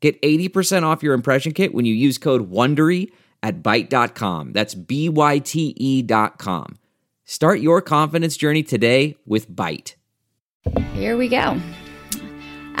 [0.00, 3.10] Get 80% off your impression kit when you use code WONDERY
[3.42, 4.52] at Byte.com.
[4.52, 6.78] That's B-Y-T-E dot com.
[7.24, 9.94] Start your confidence journey today with Byte.
[10.94, 11.60] Here we go.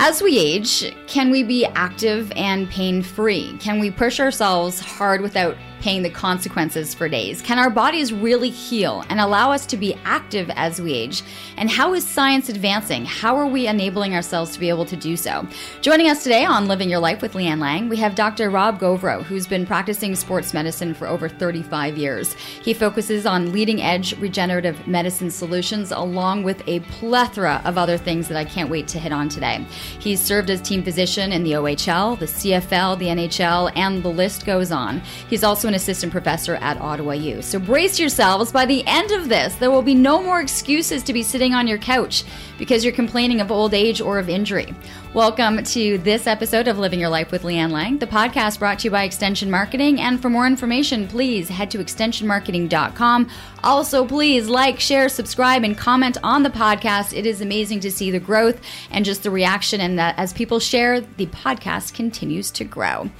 [0.00, 3.56] As we age, can we be active and pain free?
[3.58, 7.40] Can we push ourselves hard without paying the consequences for days?
[7.42, 11.22] Can our bodies really heal and allow us to be active as we age?
[11.56, 13.04] And how is science advancing?
[13.04, 15.46] How are we enabling ourselves to be able to do so?
[15.80, 18.50] Joining us today on Living Your Life with Leanne Lang, we have Dr.
[18.50, 22.34] Rob Govro, who's been practicing sports medicine for over 35 years.
[22.34, 28.28] He focuses on leading edge regenerative medicine solutions along with a plethora of other things
[28.28, 29.64] that I can't wait to hit on today.
[29.98, 34.44] He's served as team physician in the OHL, the CFL, the NHL, and the list
[34.44, 35.00] goes on.
[35.28, 37.42] He's also an assistant professor at Ottawa U.
[37.42, 38.50] So brace yourselves.
[38.50, 41.66] By the end of this, there will be no more excuses to be sitting on
[41.66, 42.24] your couch
[42.58, 44.74] because you're complaining of old age or of injury.
[45.14, 48.84] Welcome to this episode of Living Your Life with Leanne Lang, the podcast brought to
[48.84, 50.00] you by Extension Marketing.
[50.00, 53.30] And for more information, please head to extensionmarketing.com.
[53.62, 57.16] Also, please like, share, subscribe, and comment on the podcast.
[57.16, 60.60] It is amazing to see the growth and just the reaction, and that as people
[60.60, 63.10] share, the podcast continues to grow.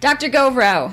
[0.00, 0.28] Dr.
[0.28, 0.92] Govro,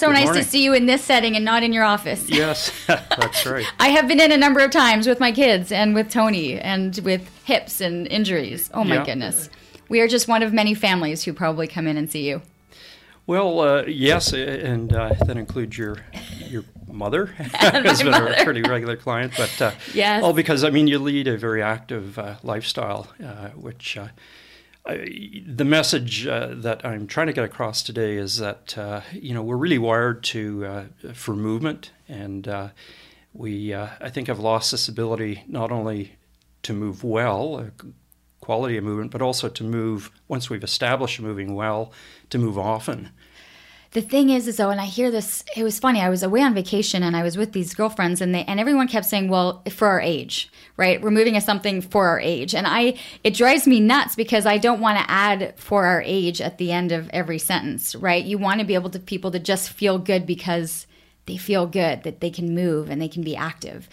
[0.00, 0.42] so Good nice morning.
[0.42, 2.28] to see you in this setting and not in your office.
[2.40, 3.66] Yes, that's right.
[3.78, 6.98] I have been in a number of times with my kids and with Tony and
[7.04, 8.70] with hips and injuries.
[8.72, 9.04] Oh my Yeah.
[9.04, 9.50] goodness.
[9.88, 12.42] We are just one of many families who probably come in and see you.
[13.26, 15.98] Well, uh, yes, and uh, that includes your
[16.48, 19.32] your mother, who's been a pretty regular client.
[19.36, 20.22] But uh, Yes.
[20.24, 24.08] all because I mean you lead a very active uh, lifestyle, uh, which uh,
[24.86, 29.42] The message uh, that I'm trying to get across today is that uh, you know
[29.42, 32.68] we're really wired to uh, for movement, and uh,
[33.34, 36.16] we uh, I think have lost this ability not only
[36.62, 37.70] to move well,
[38.40, 41.92] quality of movement, but also to move once we've established moving well,
[42.30, 43.10] to move often.
[43.92, 46.00] The thing is, is though, and I hear this, it was funny.
[46.00, 48.86] I was away on vacation and I was with these girlfriends, and they and everyone
[48.86, 51.02] kept saying, "Well, for our age, right?
[51.02, 54.58] We're moving as something for our age." And I, it drives me nuts because I
[54.58, 58.24] don't want to add "for our age" at the end of every sentence, right?
[58.24, 60.86] You want to be able to people to just feel good because
[61.26, 63.88] they feel good that they can move and they can be active.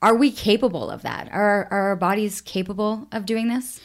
[0.00, 1.28] Are we capable of that?
[1.32, 3.80] Are, are our bodies capable of doing this?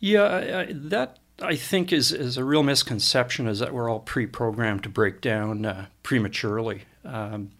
[0.00, 4.00] Yeah, I, I, that I think is is a real misconception is that we're all
[4.00, 6.82] pre-programmed to break down uh, prematurely.
[7.04, 7.52] Um,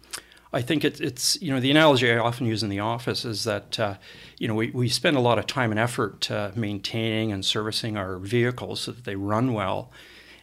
[0.51, 3.43] I think it, it's you know the analogy I often use in the office is
[3.43, 3.95] that uh,
[4.37, 7.97] you know we, we spend a lot of time and effort uh, maintaining and servicing
[7.97, 9.91] our vehicles so that they run well,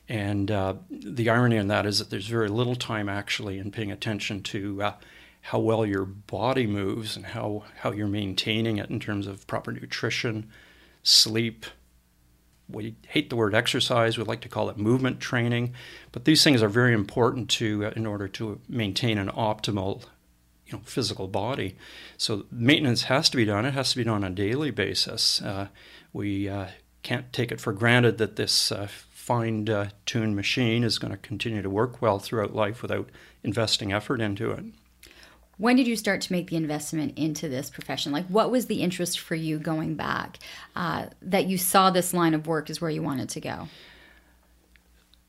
[0.08, 3.90] and uh, the irony in that is that there's very little time actually in paying
[3.90, 4.94] attention to uh,
[5.42, 9.72] how well your body moves and how how you're maintaining it in terms of proper
[9.72, 10.48] nutrition,
[11.02, 11.66] sleep,
[12.68, 14.18] we hate the word exercise.
[14.18, 15.74] We like to call it movement training,
[16.12, 20.04] but these things are very important to uh, in order to maintain an optimal,
[20.66, 21.76] you know, physical body.
[22.16, 23.64] So maintenance has to be done.
[23.64, 25.40] It has to be done on a daily basis.
[25.40, 25.68] Uh,
[26.12, 26.68] we uh,
[27.02, 31.70] can't take it for granted that this uh, fine-tuned machine is going to continue to
[31.70, 33.10] work well throughout life without
[33.42, 34.64] investing effort into it.
[35.58, 38.12] When did you start to make the investment into this profession?
[38.12, 40.38] Like, what was the interest for you going back
[40.74, 43.68] uh, that you saw this line of work is where you wanted to go?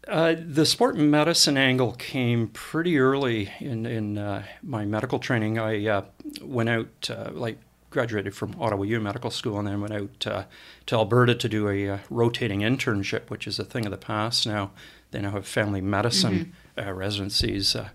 [0.08, 5.60] Uh, the sport medicine angle came pretty early in in uh, my medical training.
[5.60, 6.06] I uh,
[6.42, 7.58] went out, uh, like
[7.90, 10.44] graduated from Ottawa U Medical School, and then went out uh,
[10.86, 14.48] to Alberta to do a uh, rotating internship, which is a thing of the past
[14.48, 14.72] now.
[15.12, 17.76] They now have family medicine uh, residencies.
[17.76, 17.90] Uh,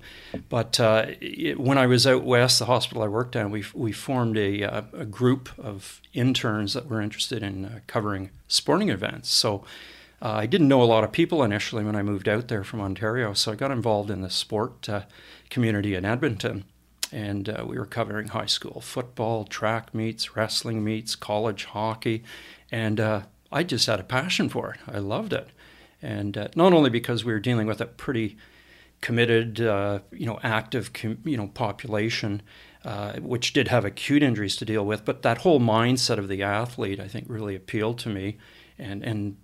[0.48, 3.92] but uh, it, when I was out west, the hospital I worked at, we we
[3.92, 9.30] formed a, uh, a group of interns that were interested in uh, covering sporting events.
[9.30, 9.64] So.
[10.24, 13.32] I didn't know a lot of people initially when I moved out there from Ontario,
[13.32, 14.88] so I got involved in the sport
[15.50, 16.62] community in Edmonton.
[17.10, 22.22] And we were covering high school football, track meets, wrestling meets, college hockey.
[22.70, 23.00] And
[23.52, 24.80] I just had a passion for it.
[24.86, 25.48] I loved it.
[26.00, 28.36] And uh, not only because we were dealing with a pretty
[29.02, 32.40] committed, uh, you know, active, com- you know, population,
[32.84, 36.42] uh, which did have acute injuries to deal with, but that whole mindset of the
[36.42, 38.38] athlete, I think, really appealed to me.
[38.78, 39.36] And, and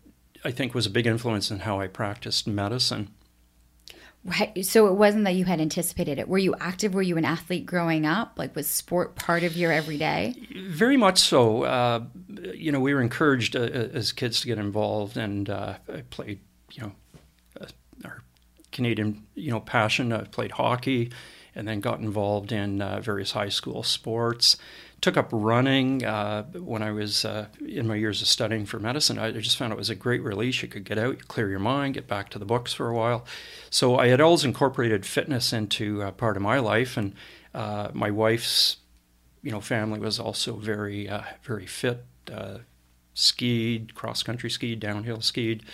[0.45, 3.11] I think was a big influence in how I practiced medicine.
[4.25, 4.65] Right.
[4.67, 6.29] So it wasn't that you had anticipated it.
[6.29, 6.93] Were you active?
[6.93, 8.35] Were you an athlete growing up?
[8.37, 10.35] Like was sport part of your everyday?
[10.57, 11.63] Very much so.
[11.63, 12.05] Uh,
[12.53, 16.41] you know, we were encouraged uh, as kids to get involved, and uh, I played.
[16.73, 16.93] You know,
[18.79, 20.13] Canadian you know passion.
[20.13, 21.11] I played hockey,
[21.55, 24.57] and then got involved in uh, various high school sports
[25.01, 29.19] took up running uh, when I was uh, in my years of studying for medicine.
[29.19, 30.61] I just found it was a great release.
[30.63, 33.25] You could get out, clear your mind, get back to the books for a while.
[33.71, 37.15] So I had always incorporated fitness into uh, part of my life, and
[37.55, 38.79] uh, my wife's,
[39.43, 42.05] you know, family was also very, uh, very fit.
[43.15, 45.65] Skied, cross country skied, downhill skied,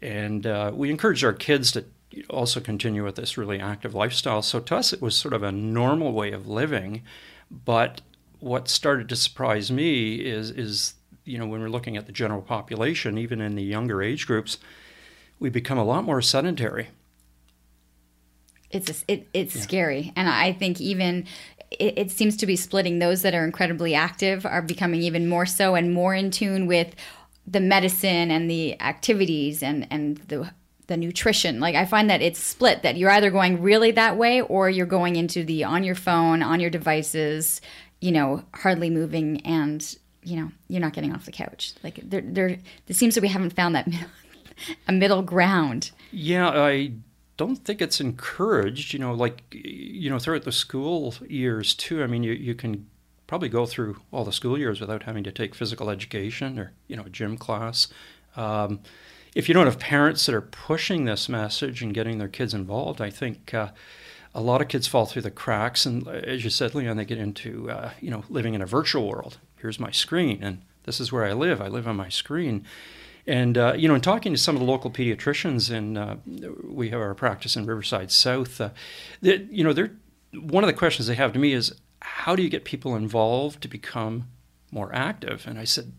[0.00, 1.84] and we encouraged our kids to
[2.28, 4.42] also continue with this really active lifestyle.
[4.42, 7.02] So to us, it was sort of a normal way of living,
[7.50, 8.00] but
[8.40, 10.94] what started to surprise me is is
[11.24, 14.58] you know when we're looking at the general population, even in the younger age groups,
[15.38, 16.88] we become a lot more sedentary.
[18.70, 19.62] It's a, it, it's yeah.
[19.62, 21.26] scary, and I think even
[21.70, 22.98] it, it seems to be splitting.
[22.98, 26.94] Those that are incredibly active are becoming even more so and more in tune with
[27.46, 30.50] the medicine and the activities and and the
[30.88, 31.60] the nutrition.
[31.60, 34.86] Like I find that it's split that you're either going really that way or you're
[34.86, 37.60] going into the on your phone, on your devices,
[38.00, 41.74] you know, hardly moving and, you know, you're not getting off the couch.
[41.84, 42.56] Like there, there,
[42.88, 43.88] it seems that we haven't found that
[44.88, 45.90] a middle ground.
[46.10, 46.92] Yeah, I
[47.36, 52.02] don't think it's encouraged, you know, like, you know, throughout the school years too.
[52.02, 52.86] I mean, you, you can
[53.26, 56.96] probably go through all the school years without having to take physical education or, you
[56.96, 57.88] know, gym class.
[58.36, 58.80] Um,
[59.38, 63.00] if you don't have parents that are pushing this message and getting their kids involved,
[63.00, 63.68] I think, uh,
[64.34, 67.04] a lot of kids fall through the cracks, and uh, as you said, Leon, they
[67.04, 69.38] get into uh, you know living in a virtual world.
[69.56, 71.60] Here's my screen, and this is where I live.
[71.60, 72.64] I live on my screen.
[73.28, 76.16] And uh, you know, in talking to some of the local pediatricians, and uh,
[76.64, 78.70] we have our practice in Riverside South, uh,
[79.20, 79.92] you know, they're
[80.34, 83.62] one of the questions they have to me is, how do you get people involved
[83.62, 84.26] to become
[84.72, 85.46] more active?
[85.46, 85.92] And I said,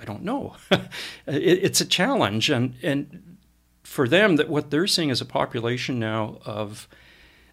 [0.00, 0.56] I don't know.
[0.70, 0.88] it,
[1.26, 3.36] it's a challenge, and and
[3.82, 6.88] for them, that what they're seeing is a population now of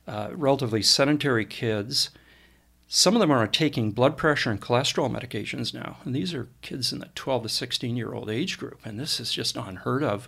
[0.07, 2.09] uh, relatively sedentary kids.
[2.87, 6.91] Some of them are taking blood pressure and cholesterol medications now, and these are kids
[6.91, 10.27] in the 12 to 16 year old age group, and this is just unheard of.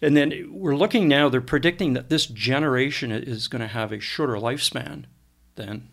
[0.00, 3.98] And then we're looking now, they're predicting that this generation is going to have a
[3.98, 5.04] shorter lifespan
[5.56, 5.88] than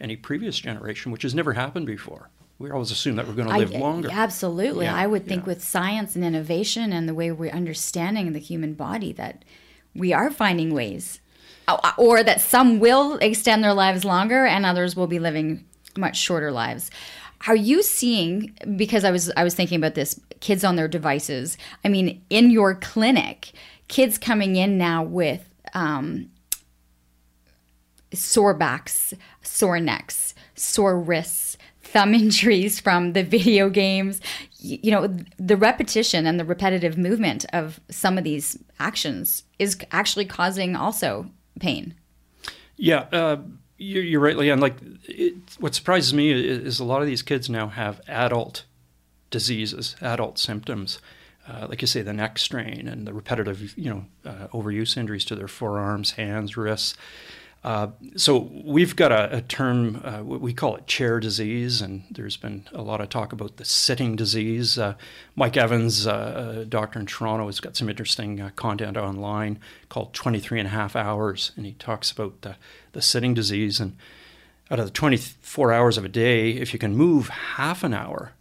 [0.00, 2.30] any previous generation, which has never happened before.
[2.58, 4.08] We always assume that we're going to live I, longer.
[4.10, 4.86] Absolutely.
[4.86, 5.48] Yeah, I would think yeah.
[5.48, 9.44] with science and innovation and the way we're understanding the human body that
[9.94, 11.20] we are finding ways
[11.68, 15.64] uh, or that some will extend their lives longer and others will be living
[15.98, 16.90] much shorter lives.
[17.46, 21.58] Are you seeing because I was I was thinking about this kids on their devices.
[21.84, 23.52] I mean, in your clinic,
[23.88, 26.30] kids coming in now with um,
[28.12, 31.45] sore backs, sore necks, sore wrists,
[31.96, 34.20] thumb injuries from the video games.
[34.58, 40.26] You know, the repetition and the repetitive movement of some of these actions is actually
[40.26, 41.94] causing also pain.
[42.76, 43.38] Yeah, uh,
[43.78, 44.60] you're, you're, right, Leanne.
[44.60, 48.64] Like, it, what surprises me is, is, a lot of these kids now have adult
[49.30, 50.98] diseases, adult symptoms.
[51.48, 55.24] Uh, like you say, the neck strain and the repetitive, you know, uh, overuse injuries
[55.24, 56.96] to their forearms, hands, wrists.
[57.64, 62.36] Uh, so we've got a, a term, uh, we call it chair disease, and there's
[62.36, 64.78] been a lot of talk about the sitting disease.
[64.78, 64.94] Uh,
[65.34, 70.14] Mike Evans, uh, a doctor in Toronto, has got some interesting uh, content online called
[70.14, 72.56] 23 and a half hours, and he talks about the,
[72.92, 73.80] the sitting disease.
[73.80, 73.96] And
[74.70, 78.32] out of the 24 hours of a day, if you can move half an hour,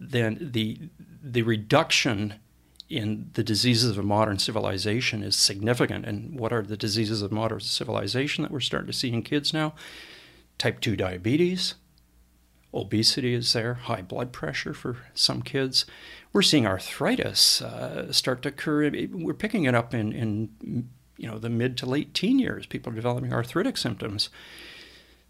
[0.00, 0.78] then the
[1.22, 2.34] the reduction
[2.90, 6.04] in the diseases of modern civilization is significant.
[6.04, 9.54] And what are the diseases of modern civilization that we're starting to see in kids
[9.54, 9.74] now?
[10.58, 11.74] Type 2 diabetes,
[12.74, 15.86] obesity is there, high blood pressure for some kids.
[16.32, 18.90] We're seeing arthritis uh, start to occur.
[19.12, 22.66] We're picking it up in, in you know the mid to late teen years.
[22.66, 24.30] People are developing arthritic symptoms.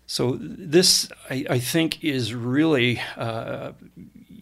[0.06, 3.72] So this, I, I think, is really uh,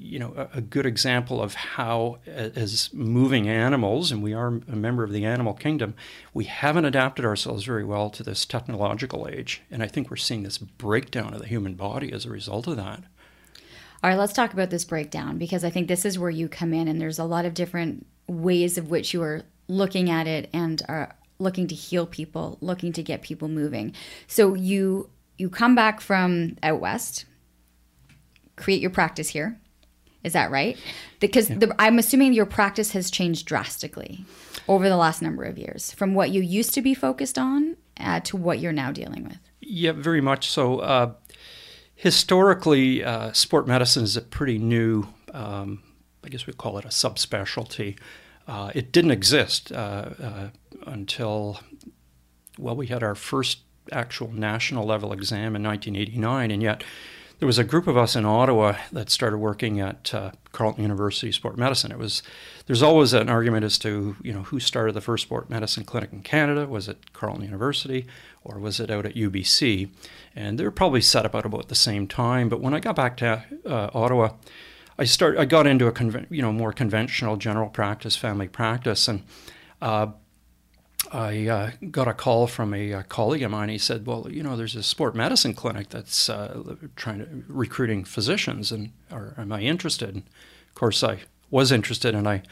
[0.00, 4.76] you know, a, a, good example of how, as moving animals, and we are a
[4.76, 5.94] member of the animal kingdom,
[6.32, 9.62] we haven't adapted ourselves very well to this technological age.
[9.70, 12.76] And I think we're seeing this breakdown of the human body as a result of
[12.76, 13.02] that.
[14.02, 16.72] All right, let's talk about this breakdown because I think this is where you come
[16.72, 20.48] in, and there's a lot of different ways of which you are looking at it
[20.52, 23.94] and are looking to heal people, looking to get people moving.
[24.26, 27.24] So you you come back from out west,
[28.56, 29.60] create your practice here,
[30.24, 30.76] is that right?
[31.20, 31.58] Because yeah.
[31.58, 34.24] the, I'm assuming your practice has changed drastically.
[34.68, 38.20] over the last number of years from what you used to be focused on uh,
[38.20, 39.38] to what you're now dealing with?
[39.60, 40.78] Yeah, very much so.
[40.80, 41.12] Uh,
[41.94, 45.82] historically, uh, sport medicine is a pretty new, um,
[46.22, 47.98] I guess we call it a subspecialty.
[48.46, 50.48] Uh, it didn't exist uh, uh,
[50.86, 51.60] until,
[52.58, 53.60] well, we had our first
[53.90, 56.84] actual national level exam in 1989, and yet
[57.38, 61.30] there was a group of us in Ottawa that started working at uh, Carleton University
[61.30, 61.92] Sport Medicine.
[61.92, 62.22] It was
[62.66, 66.12] there's always an argument as to you know who started the first sport medicine clinic
[66.12, 66.66] in Canada.
[66.66, 68.06] Was it Carleton University
[68.42, 69.88] or was it out at UBC?
[70.34, 72.48] And they were probably set up at about the same time.
[72.48, 74.30] But when I got back to uh, Ottawa,
[74.98, 79.06] I start I got into a conven- you know more conventional general practice, family practice,
[79.06, 79.22] and
[79.80, 80.08] uh,
[81.10, 83.68] I uh, got a call from a, a, colleague of mine.
[83.68, 88.04] He said, "Well, you know, there's a sport medicine clinic that's uh, trying to recruiting
[88.04, 90.24] physicians, and are, am I interested?" And
[90.68, 92.42] of course, I was interested, and I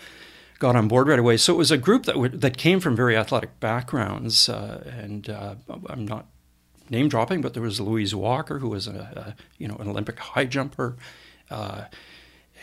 [0.59, 1.37] got on board right away.
[1.37, 5.29] So it was a group that w- that came from very athletic backgrounds, uh, and
[5.29, 5.57] uh,
[5.89, 6.27] I'm not
[6.89, 10.19] name dropping, but there was Louise Walker, who was a, a you know an Olympic
[10.19, 10.97] high jumper.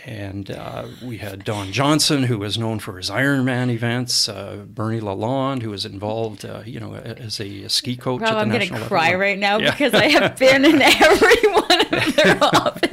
[0.05, 4.27] And uh, we had Don Johnson, who was known for his Ironman events.
[4.27, 8.21] Uh, Bernie Lalonde, who was involved, uh, you know, as a, a ski coach.
[8.21, 9.21] Rob, I'm going to cry level.
[9.21, 9.71] right now yeah.
[9.71, 12.92] because I have been in every one of their offices.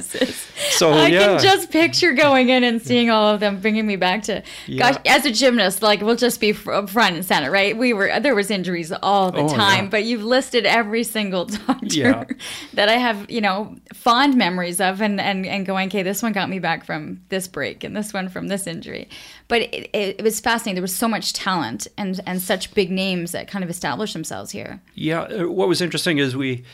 [0.80, 1.18] So I yeah.
[1.26, 4.42] can just picture going in and seeing all of them, bringing me back to.
[4.66, 4.92] Yeah.
[4.92, 7.76] Gosh, as a gymnast, like we'll just be front and center, right?
[7.76, 9.90] We were there was injuries all the Oh, time, yeah.
[9.90, 12.28] but you've listed every single doctor
[12.72, 16.32] that I have, you know, fond memories of, and and and going, okay, this one
[16.32, 19.06] got me back from this break, and this one from this injury.
[19.49, 20.76] But it, it, it was fascinating.
[20.76, 24.50] There was so much talent and and such big names that kind of established themselves
[24.50, 24.80] here.
[24.94, 26.64] Yeah, uh, what was interesting is we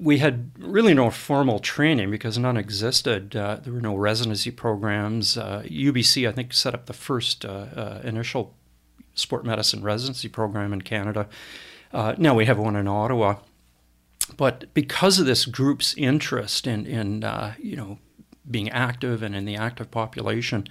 [0.00, 3.34] we had really no formal training because none existed.
[3.34, 5.36] Uh, there were no residency programs.
[5.36, 8.54] Uh, UBC, I think, set up the first uh, uh, initial
[9.14, 11.28] sport medicine residency program in Canada.
[11.92, 13.36] Uh, now we have one in Ottawa,
[14.36, 17.98] but because of this group's interest in in uh, you know
[18.48, 20.66] being active and in the active population,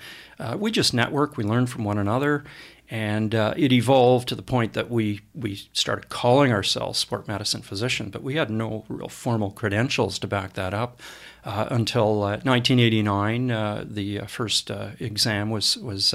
[0.57, 1.37] we just network.
[1.37, 2.43] We learn from one another,
[2.89, 7.61] and uh, it evolved to the point that we we started calling ourselves sport medicine
[7.61, 11.01] physician, but we had no real formal credentials to back that up
[11.43, 13.51] uh, until uh, 1989.
[13.51, 16.13] Uh, the uh, first uh, exam was was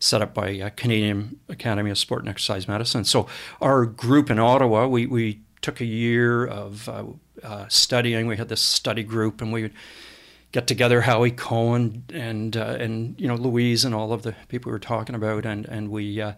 [0.00, 3.04] set up by Canadian Academy of Sport and Exercise Medicine.
[3.04, 3.28] So
[3.60, 6.88] our group in Ottawa, we we took a year of
[7.68, 8.26] studying.
[8.26, 9.74] We had this study group, and we would
[10.52, 14.70] get together Howie Cohen and uh, and you know Louise and all of the people
[14.70, 16.32] we were talking about, and and we uh,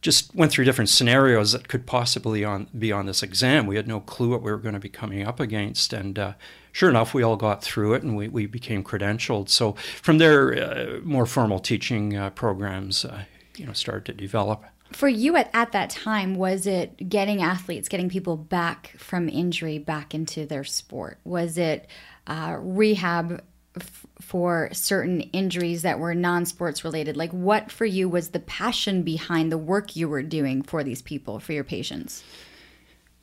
[0.00, 3.66] just went through different scenarios that could possibly on be on this exam.
[3.66, 6.32] We had no clue what we were going to be coming up against, and uh,
[6.72, 9.48] sure enough, we all got through it, and we, we became credentialed.
[9.48, 13.24] So from there, uh, more formal teaching uh, programs, uh,
[13.56, 14.64] you know, started to develop.
[14.90, 19.78] For you at, at that time, was it getting athletes, getting people back from injury
[19.78, 21.18] back into their sport?
[21.24, 21.86] Was it
[22.26, 23.42] uh, rehab
[23.80, 27.16] f- for certain injuries that were non sports related?
[27.16, 31.02] Like, what for you was the passion behind the work you were doing for these
[31.02, 32.22] people, for your patients?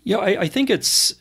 [0.03, 1.13] Yeah, I, I think it's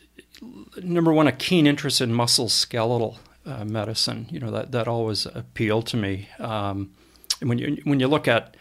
[0.82, 4.26] number one a keen interest in musculoskeletal uh, medicine.
[4.30, 6.28] You know that that always appealed to me.
[6.38, 6.92] Um,
[7.40, 8.56] and when you when you look at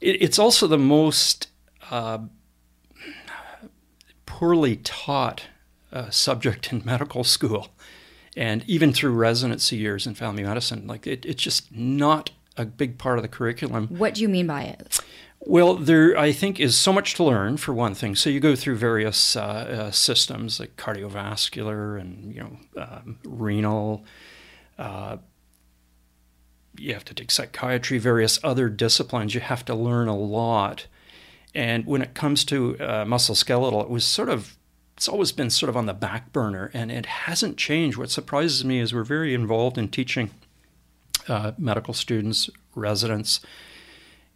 [0.00, 1.48] it, it's also the most
[1.90, 2.18] uh,
[4.26, 5.44] poorly taught
[5.92, 7.68] uh, subject in medical school,
[8.36, 10.86] and even through residency years in family medicine.
[10.86, 13.88] Like it, it's just not a big part of the curriculum.
[13.88, 15.00] What do you mean by it?
[15.40, 18.14] Well, there I think is so much to learn for one thing.
[18.14, 24.04] So you go through various uh, uh, systems like cardiovascular and you know um, renal.
[24.78, 25.16] Uh,
[26.78, 29.34] you have to take psychiatry, various other disciplines.
[29.34, 30.86] You have to learn a lot.
[31.54, 34.56] And when it comes to uh, musculoskeletal, it was sort of
[35.02, 37.98] it's always been sort of on the back burner, and it hasn't changed.
[37.98, 40.30] What surprises me is we're very involved in teaching
[41.26, 43.40] uh, medical students, residents,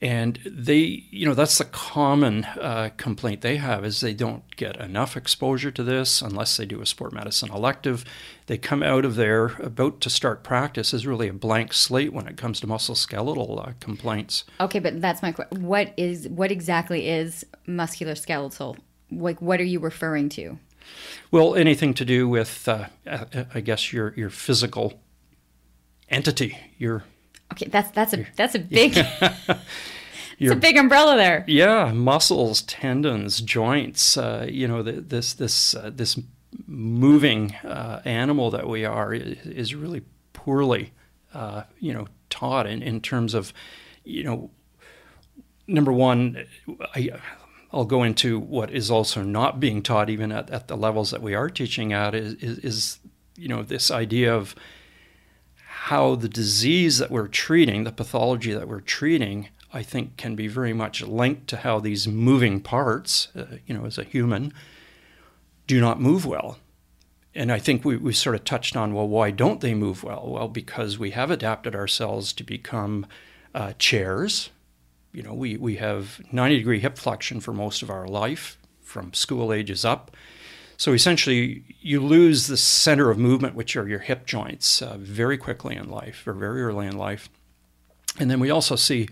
[0.02, 4.76] and they, you know, that's the common uh, complaint they have is they don't get
[4.80, 8.04] enough exposure to this unless they do a sport medicine elective.
[8.46, 12.26] They come out of there about to start practice is really a blank slate when
[12.26, 14.42] it comes to musculoskeletal uh, complaints.
[14.60, 15.62] Okay, but that's my question.
[15.62, 18.78] What is what exactly is musculoskeletal?
[19.10, 20.58] Like, what are you referring to?
[21.30, 22.86] Well, anything to do with, uh,
[23.54, 25.00] I guess, your your physical
[26.08, 27.04] entity, your
[27.52, 29.60] Okay, that's that's a that's a big it's
[30.38, 31.44] your a big umbrella there.
[31.46, 34.16] Yeah, muscles, tendons, joints.
[34.16, 36.18] Uh, you know, the, this this uh, this
[36.66, 40.92] moving uh, animal that we are is, is really poorly,
[41.34, 43.52] uh, you know, taught in, in terms of,
[44.04, 44.50] you know,
[45.66, 46.46] number one,
[46.94, 47.10] I,
[47.72, 51.22] I'll go into what is also not being taught, even at, at the levels that
[51.22, 52.98] we are teaching at, is, is, is
[53.36, 54.54] you know this idea of
[55.86, 60.48] how the disease that we're treating, the pathology that we're treating, I think can be
[60.48, 64.52] very much linked to how these moving parts, uh, you know, as a human,
[65.66, 66.58] do not move well.
[67.34, 70.26] And I think we, we sort of touched on, well, why don't they move well?
[70.26, 73.06] Well, because we have adapted ourselves to become
[73.54, 74.50] uh, chairs.
[75.16, 79.14] You know, we, we have 90 degree hip flexion for most of our life, from
[79.14, 80.14] school ages up.
[80.76, 85.38] So essentially, you lose the center of movement, which are your hip joints, uh, very
[85.38, 87.30] quickly in life or very early in life.
[88.20, 89.08] And then we also see,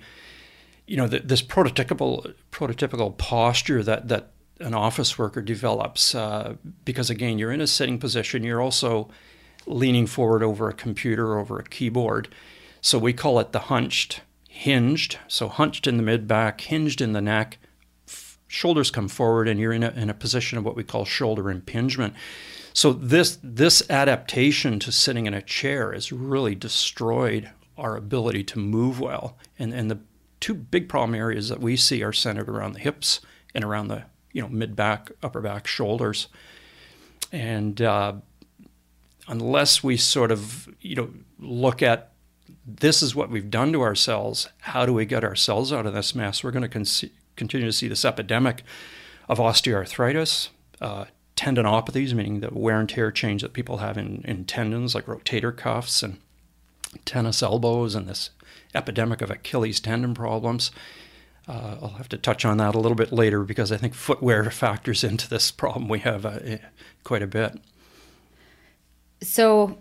[0.86, 7.08] you know, the, this prototypical prototypical posture that that an office worker develops uh, because
[7.08, 9.08] again you're in a sitting position you're also
[9.66, 12.28] leaning forward over a computer over a keyboard
[12.80, 14.20] so we call it the hunched
[14.56, 17.58] hinged so hunched in the mid back hinged in the neck
[18.54, 21.50] shoulders come forward and you're in a, in a position of what we call shoulder
[21.50, 22.14] impingement.
[22.72, 28.58] So this this adaptation to sitting in a chair has really destroyed our ability to
[28.58, 29.36] move well.
[29.58, 29.98] And and the
[30.40, 33.20] two big problem areas that we see are centered around the hips
[33.54, 36.28] and around the you know mid back, upper back, shoulders,
[37.32, 38.14] and uh,
[39.28, 42.12] unless we sort of you know look at
[42.66, 44.48] this is what we've done to ourselves.
[44.60, 46.42] How do we get ourselves out of this mess?
[46.42, 48.62] We're going to con- continue to see this epidemic
[49.28, 50.48] of osteoarthritis,
[50.80, 51.06] uh,
[51.36, 55.54] tendinopathies, meaning the wear and tear change that people have in, in tendons like rotator
[55.54, 56.18] cuffs and
[57.04, 58.30] tennis elbows, and this
[58.74, 60.70] epidemic of Achilles tendon problems.
[61.46, 64.50] Uh, I'll have to touch on that a little bit later because I think footwear
[64.50, 66.58] factors into this problem we have uh, eh,
[67.02, 67.58] quite a bit.
[69.20, 69.78] So,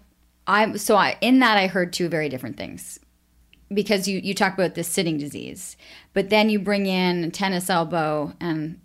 [0.48, 3.00] I so I, in that I heard two very different things
[3.74, 5.78] because you you talk about the sitting disease,
[6.14, 8.80] but then you bring in tennis elbow and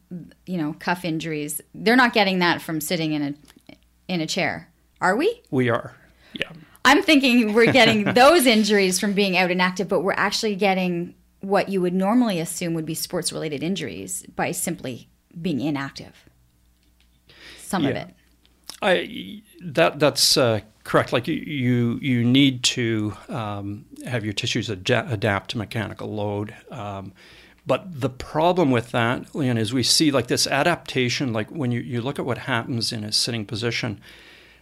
[0.46, 1.60] you know cuff injuries.
[1.74, 3.74] They're not getting that from sitting in a
[4.08, 4.70] in a chair,
[5.00, 5.42] are we?
[5.50, 5.94] We are,
[6.32, 6.50] yeah.
[6.84, 11.14] I'm thinking we're getting those injuries from being out and active, but we're actually getting
[11.40, 15.08] what you would normally assume would be sports related injuries by simply
[15.40, 16.24] being inactive.
[17.58, 17.90] Some yeah.
[17.90, 18.14] of it.
[18.80, 21.12] I that that's uh, correct.
[21.12, 26.54] Like you, you, need to um, have your tissues ad- adapt to mechanical load.
[26.70, 27.12] Um,
[27.66, 31.34] but the problem with that, Leon, is we see like this adaptation.
[31.34, 34.00] Like when you, you look at what happens in a sitting position,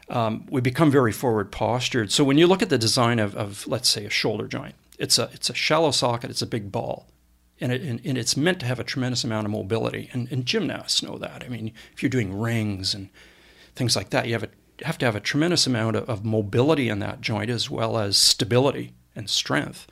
[0.08, 2.10] um, we become very forward postured.
[2.10, 5.20] So when you look at the design of, of let's say a shoulder joint, it's
[5.20, 6.30] a it's a shallow socket.
[6.30, 7.06] It's a big ball,
[7.60, 10.10] and, it, and, and it's meant to have a tremendous amount of mobility.
[10.12, 11.44] And, and gymnasts know that.
[11.44, 13.10] I mean, if you're doing rings and
[13.76, 14.48] things like that, you have a
[14.82, 18.92] have to have a tremendous amount of, mobility in that joint as well as stability
[19.14, 19.86] and strength.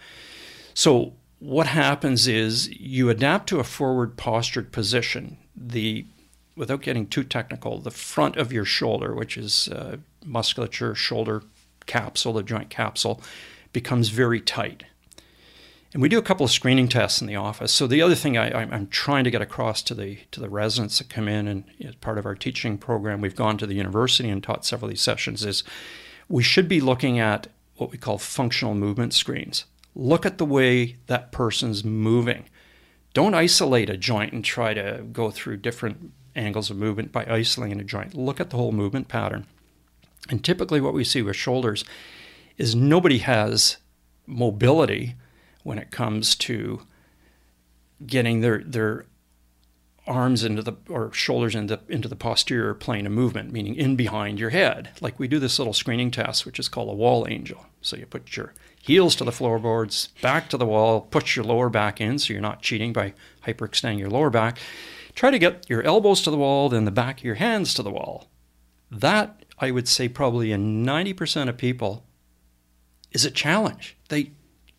[0.74, 5.38] So what happens is you adapt to a forward postured position.
[5.56, 6.06] The
[6.56, 11.42] without getting too technical, the front of your shoulder, which is uh, musculature, shoulder
[11.86, 13.20] capsule, the joint capsule,
[13.72, 14.84] becomes very tight.
[15.94, 17.72] And we do a couple of screening tests in the office.
[17.72, 20.98] So the other thing I, am trying to get across to the to the residents
[20.98, 24.28] that come in and as part of our teaching program, we've gone to the university
[24.28, 25.44] and taught several of these sessions.
[25.44, 25.62] Is
[26.28, 29.66] we should be looking at what we call functional movement screens.
[29.94, 32.46] Look at the way that person's moving.
[33.12, 37.80] Don't isolate a joint and try to go through different angles of movement by isolating
[37.80, 38.14] a joint.
[38.14, 39.46] Look at the whole movement pattern.
[40.28, 41.84] And typically, what we see with shoulders
[42.58, 43.76] is nobody has
[44.26, 45.14] mobility
[45.64, 46.82] when it comes to
[48.06, 49.06] getting their their
[50.06, 54.38] arms into the or shoulders into into the posterior plane of movement, meaning in behind
[54.38, 54.90] your head.
[55.00, 57.66] Like we do this little screening test, which is called a wall angel.
[57.80, 61.70] So you put your heels to the floorboards, back to the wall, put your lower
[61.70, 63.14] back in, so you're not cheating by
[63.46, 64.58] hyperextending your lower back.
[65.14, 67.82] Try to get your elbows to the wall, then the back of your hands to
[67.82, 68.28] the wall.
[68.90, 72.04] That I would say probably in 90% of people
[73.12, 73.96] is a challenge.
[74.08, 74.32] They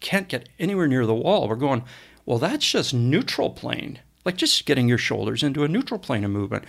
[0.05, 1.49] can't get anywhere near the wall.
[1.49, 1.83] We're going,
[2.25, 6.29] well, that's just neutral plane, like just getting your shoulders into a neutral plane of
[6.29, 6.63] movement.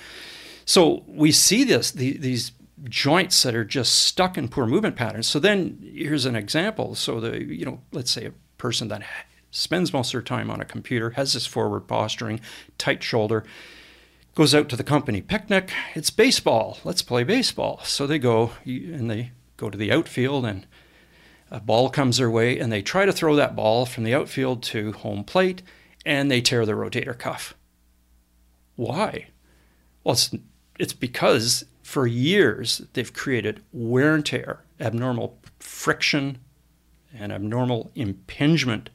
[0.65, 2.53] So we see this, the, these
[2.85, 5.27] joints that are just stuck in poor movement patterns.
[5.27, 6.95] So then here's an example.
[6.95, 9.03] So the, you know, let's say a person that
[9.51, 12.41] spends most of their time on a computer, has this forward posturing,
[12.79, 13.45] tight shoulder,
[14.35, 15.73] goes out to the company picnic.
[15.95, 16.79] It's baseball.
[16.85, 17.81] Let's play baseball.
[17.85, 20.67] So they go and they go to the outfield and
[21.51, 24.63] a ball comes their way and they try to throw that ball from the outfield
[24.65, 25.63] to home plate
[26.05, 27.55] and they tear the rotator cuff.
[28.75, 29.29] Why?
[30.05, 30.35] Well, it's,
[30.79, 36.39] it's because for years they've created wear and tear, abnormal friction,
[37.15, 38.91] and abnormal impingement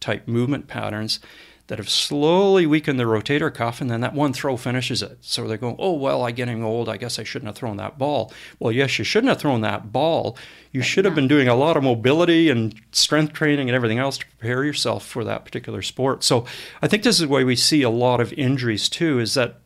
[0.00, 1.20] type movement patterns
[1.66, 5.16] that have slowly weakened the rotator cuff, and then that one throw finishes it.
[5.22, 6.90] So they're going, oh, well, I'm getting old.
[6.90, 8.32] I guess I shouldn't have thrown that ball.
[8.58, 10.36] Well, yes, you shouldn't have thrown that ball.
[10.72, 14.18] You should have been doing a lot of mobility and strength training and everything else
[14.18, 16.22] to prepare yourself for that particular sport.
[16.22, 16.44] So
[16.82, 19.60] I think this is why we see a lot of injuries too, is that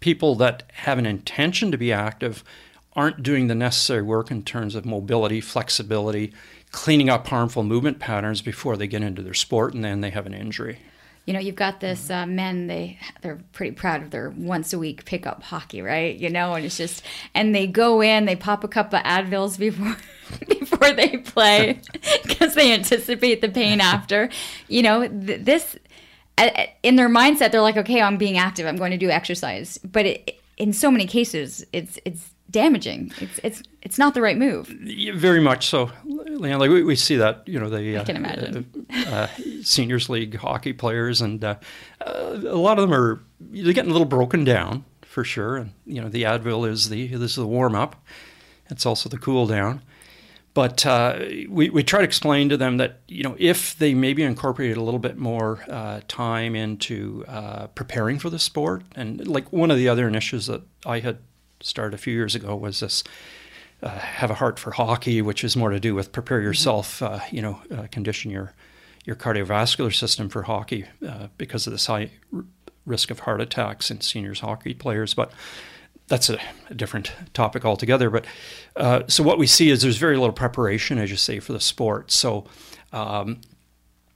[0.00, 2.42] people that have an intention to be active
[2.94, 6.32] aren't doing the necessary work in terms of mobility, flexibility,
[6.70, 10.24] cleaning up harmful movement patterns before they get into their sport and then they have
[10.24, 10.78] an injury
[11.24, 14.78] you know you've got this uh, men they they're pretty proud of their once a
[14.78, 16.16] week pickup hockey right?
[16.16, 17.02] You know and it's just
[17.34, 19.96] and they go in they pop a couple of advils before
[20.48, 21.80] before they play
[22.22, 24.30] because they anticipate the pain after.
[24.68, 25.78] You know th- this
[26.82, 28.66] in their mindset they're like okay i'm being active.
[28.66, 29.78] I'm going to do exercise.
[29.78, 33.10] But it, in so many cases it's it's damaging.
[33.20, 34.72] It's it's it's not the right move.
[34.82, 35.90] Yeah, very much so.
[36.04, 39.26] Like we, we see that you know the I can imagine uh, uh,
[39.62, 41.56] seniors league hockey players, and uh,
[42.06, 45.56] uh, a lot of them are they're getting a little broken down for sure.
[45.56, 47.96] And you know the Advil is the this is the warm up.
[48.70, 49.82] It's also the cool down.
[50.54, 54.22] But uh, we, we try to explain to them that you know if they maybe
[54.22, 57.24] incorporated a little bit more uh, time into
[57.74, 61.18] preparing for the sport, and like one of the other initiatives that I had
[61.62, 63.04] started a few years ago was this
[63.82, 66.46] uh, have a heart for hockey, which is more to do with prepare mm-hmm.
[66.46, 68.52] yourself, uh, you know, uh, condition your
[69.04, 72.44] your cardiovascular system for hockey uh, because of this high r-
[72.86, 75.12] risk of heart attacks in seniors hockey players.
[75.12, 75.32] But
[76.06, 76.38] that's a,
[76.70, 78.10] a different topic altogether.
[78.10, 78.26] But
[78.76, 81.60] uh, so what we see is there's very little preparation, as you say, for the
[81.60, 82.12] sport.
[82.12, 82.44] So
[82.92, 83.40] um,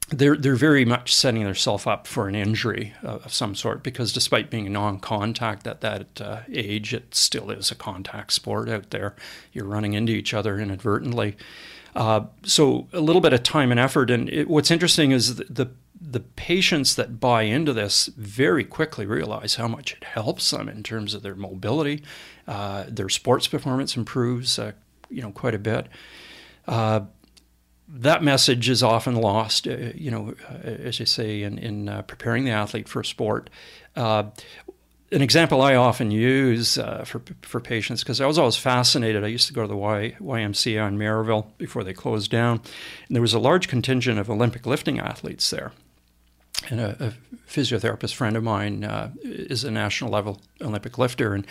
[0.08, 4.50] they're they're very much setting themselves up for an injury of, some sort because despite
[4.50, 9.16] being non-contact at that uh, age, it still is a contact sport out there.
[9.52, 11.36] You're running into each other inadvertently.
[11.96, 14.10] Uh, so a little bit of time and effort.
[14.10, 19.06] And it, what's interesting is the, the, the patients that buy into this very quickly
[19.06, 22.02] realize how much it helps them in terms of their mobility.
[22.46, 24.72] Uh, their sports performance improves, uh,
[25.08, 25.86] you know, quite a bit.
[27.88, 32.02] That message is often lost, uh, you know, uh, as you say, in, in uh,
[32.02, 33.48] preparing the athlete for sport.
[33.94, 34.24] Uh,
[35.12, 39.22] an example I often use uh, for, for patients, because I was always fascinated.
[39.22, 42.60] I used to go to the y, YMCA in Merivale before they closed down,
[43.06, 45.70] and there was a large contingent of Olympic lifting athletes there.
[46.68, 47.12] And a, a
[47.48, 48.82] physiotherapist friend of mine
[49.22, 51.46] is a national level Olympic lifter, and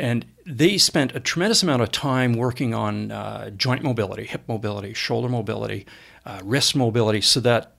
[0.00, 4.94] and they spent a tremendous amount of time working on uh, joint mobility, hip mobility,
[4.94, 5.86] shoulder mobility,
[6.24, 7.76] uh, wrist mobility, so that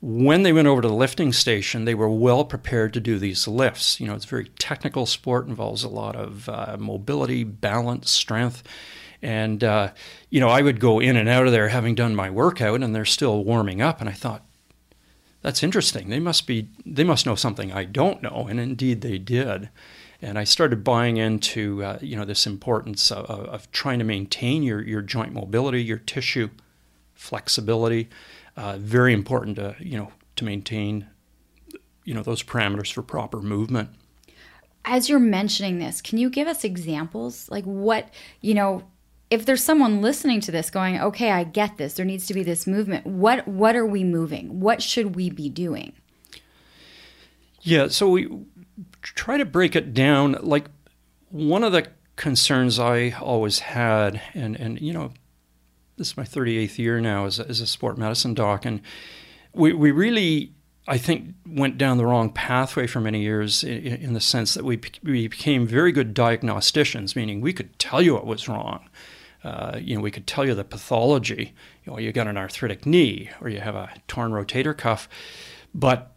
[0.00, 3.48] when they went over to the lifting station, they were well prepared to do these
[3.48, 3.98] lifts.
[4.00, 8.62] You know, it's a very technical sport, involves a lot of uh, mobility, balance, strength.
[9.22, 9.92] And, uh,
[10.28, 12.94] you know, I would go in and out of there having done my workout and
[12.94, 14.00] they're still warming up.
[14.00, 14.44] And I thought,
[15.40, 16.10] that's interesting.
[16.10, 18.46] They must be, they must know something I don't know.
[18.48, 19.70] And indeed they did
[20.24, 24.62] and I started buying into uh, you know this importance of, of, trying to maintain
[24.62, 26.48] your your joint mobility, your tissue
[27.12, 28.08] flexibility.
[28.56, 31.06] Uh, very important to you know to maintain
[32.04, 33.90] you know those parameters for proper movement.
[34.86, 38.08] As you're mentioning this, can you give us examples like what
[38.40, 38.82] you know?
[39.30, 41.94] If there's someone listening to this going, okay, I get this.
[41.94, 43.06] There needs to be this movement.
[43.06, 44.60] What what are we moving?
[44.60, 45.92] What should we be doing?
[47.64, 48.28] Yeah, so we
[49.12, 50.36] try to break it down.
[50.40, 50.66] Like
[51.30, 55.12] one of the concerns I always had, and and you know,
[55.96, 58.80] this is my 38th year now as a, as a sport medicine doc, and
[59.52, 60.52] we we really
[60.86, 64.64] I think went down the wrong pathway for many years in, in the sense that
[64.64, 68.88] we we became very good diagnosticians, meaning we could tell you what was wrong.
[69.42, 71.54] Uh, you know, we could tell you the pathology.
[71.84, 75.06] You know, you got an arthritic knee, or you have a torn rotator cuff,
[75.74, 76.13] but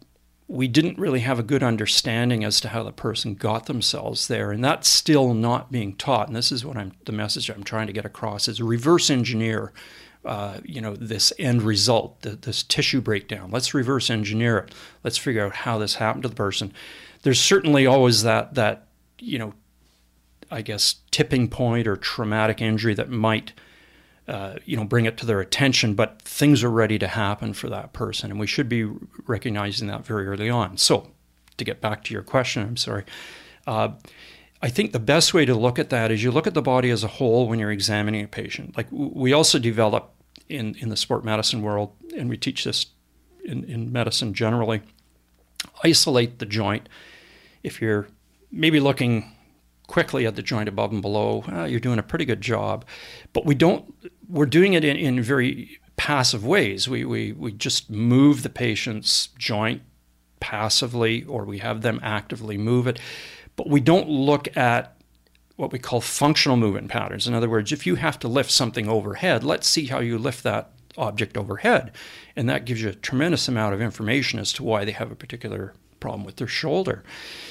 [0.48, 4.50] we didn't really have a good understanding as to how the person got themselves there
[4.50, 6.26] and that's still not being taught.
[6.26, 9.72] And this is what i'm the message i'm trying to get across is reverse engineer
[10.24, 13.50] uh, you know this end result the, this tissue breakdown.
[13.50, 14.74] Let's reverse engineer it.
[15.04, 16.72] Let's figure out how this happened to the person.
[17.22, 19.54] There's certainly always that that you know
[20.50, 23.52] i guess tipping point or traumatic injury that might
[24.28, 27.70] uh, you know, bring it to their attention, but things are ready to happen for
[27.70, 28.84] that person, and we should be
[29.26, 30.76] recognizing that very early on.
[30.76, 31.10] So,
[31.56, 33.04] to get back to your question, I'm sorry.
[33.66, 33.90] Uh,
[34.60, 36.90] I think the best way to look at that is you look at the body
[36.90, 38.76] as a whole when you're examining a patient.
[38.76, 40.12] Like we also develop
[40.48, 42.86] in, in the sport medicine world, and we teach this
[43.44, 44.82] in, in medicine generally,
[45.82, 46.88] isolate the joint.
[47.62, 48.08] If you're
[48.50, 49.32] maybe looking
[49.88, 52.84] quickly at the joint above and below, uh, you're doing a pretty good job.
[53.32, 53.92] But we don't,
[54.28, 56.88] we're doing it in, in very passive ways.
[56.88, 59.82] We, we, we just move the patient's joint
[60.38, 63.00] passively or we have them actively move it.
[63.56, 64.94] But we don't look at
[65.56, 67.26] what we call functional movement patterns.
[67.26, 70.44] In other words, if you have to lift something overhead, let's see how you lift
[70.44, 71.90] that object overhead.
[72.36, 75.16] And that gives you a tremendous amount of information as to why they have a
[75.16, 77.02] particular problem with their shoulder.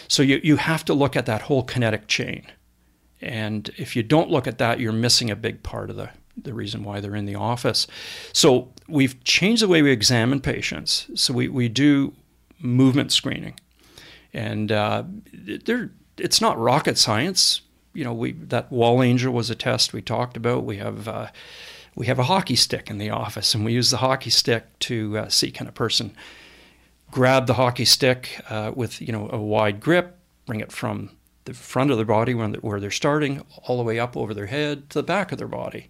[0.08, 2.46] So you, you have to look at that whole kinetic chain.
[3.22, 6.10] And if you don't look at that, you're missing a big part of the,
[6.42, 7.88] the reason why they're in the office.
[8.34, 11.08] So we've changed the way we examine patients.
[11.16, 12.14] So we, we do
[12.60, 13.60] movement screening.
[14.34, 15.04] And uh,
[16.18, 17.62] it's not rocket science
[17.98, 20.64] you know, we that wall angel was a test we talked about.
[20.64, 21.30] We have uh,
[21.96, 25.18] we have a hockey stick in the office, and we use the hockey stick to
[25.18, 26.16] uh, see can a person
[27.12, 31.12] grab the hockey stick uh, with you know a wide grip, bring it from
[31.46, 34.90] the front of their body where they're starting all the way up over their head
[34.90, 35.90] to the back of their body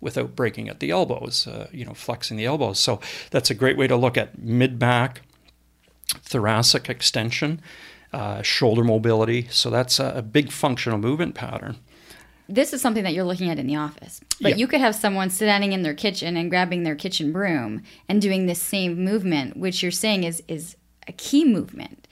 [0.00, 2.78] without breaking at the elbows, uh, you know, flexing the elbows.
[2.78, 3.00] So
[3.30, 5.20] that's a great way to look at mid back,
[6.06, 7.60] thoracic extension
[8.14, 9.48] uh, shoulder mobility.
[9.50, 11.78] So that's a, a, big functional movement pattern.
[12.48, 14.56] This is something that you're looking at in the office, but yeah.
[14.56, 18.46] you could have someone standing in their kitchen and grabbing their kitchen broom and doing
[18.46, 20.76] this same movement, which you're saying is is
[21.08, 22.06] a key movement,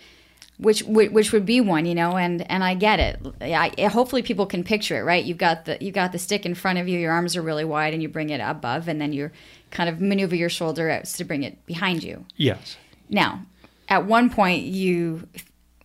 [0.57, 2.17] which which would be one, you know.
[2.17, 3.21] And and I get it.
[3.43, 5.23] I, hopefully, people can picture it, right?
[5.23, 7.65] You've got the you've got the stick in front of you, your arms are really
[7.65, 9.31] wide, and you bring it above, and then you
[9.71, 12.25] kind of maneuver your shoulder out to bring it behind you.
[12.37, 12.77] Yes.
[13.11, 13.45] Now,
[13.89, 15.29] at one point, you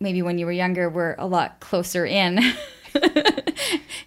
[0.00, 2.40] maybe when you were younger were a lot closer in.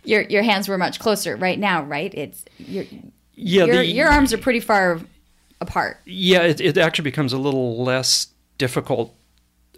[0.03, 1.35] your your hands were much closer.
[1.35, 2.13] Right now, right?
[2.13, 2.85] It's your
[3.35, 3.65] yeah.
[3.65, 4.99] Your, the, your arms are pretty far
[5.59, 5.99] apart.
[6.05, 9.15] Yeah, it, it actually becomes a little less difficult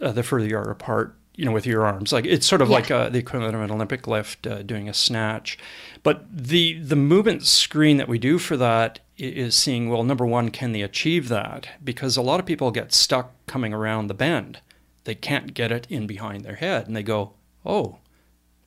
[0.01, 1.15] uh, the further you are apart.
[1.35, 2.75] You know, with your arms, like it's sort of yeah.
[2.75, 5.57] like uh, the equivalent of an Olympic lift, uh, doing a snatch.
[6.03, 10.49] But the the movement screen that we do for that is seeing well, number one,
[10.49, 11.69] can they achieve that?
[11.83, 14.59] Because a lot of people get stuck coming around the bend
[15.03, 16.87] they can't get it in behind their head.
[16.87, 17.33] And they go,
[17.65, 17.97] oh,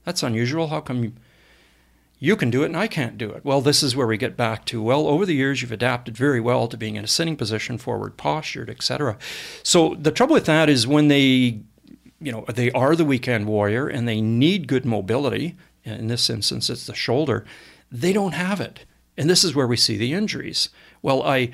[0.05, 0.69] that's unusual.
[0.69, 1.13] How come you,
[2.19, 3.45] you can do it and I can't do it?
[3.45, 6.41] Well, this is where we get back to, well, over the years you've adapted very
[6.41, 9.19] well to being in a sitting position, forward postured, etc.
[9.63, 11.61] So the trouble with that is when they,
[12.21, 15.57] you know, they are the weekend warrior and they need good mobility.
[15.85, 17.45] In this instance, it's the shoulder.
[17.93, 18.85] They don't have it.
[19.17, 20.71] And this is where we see the injuries.
[21.03, 21.53] Well, I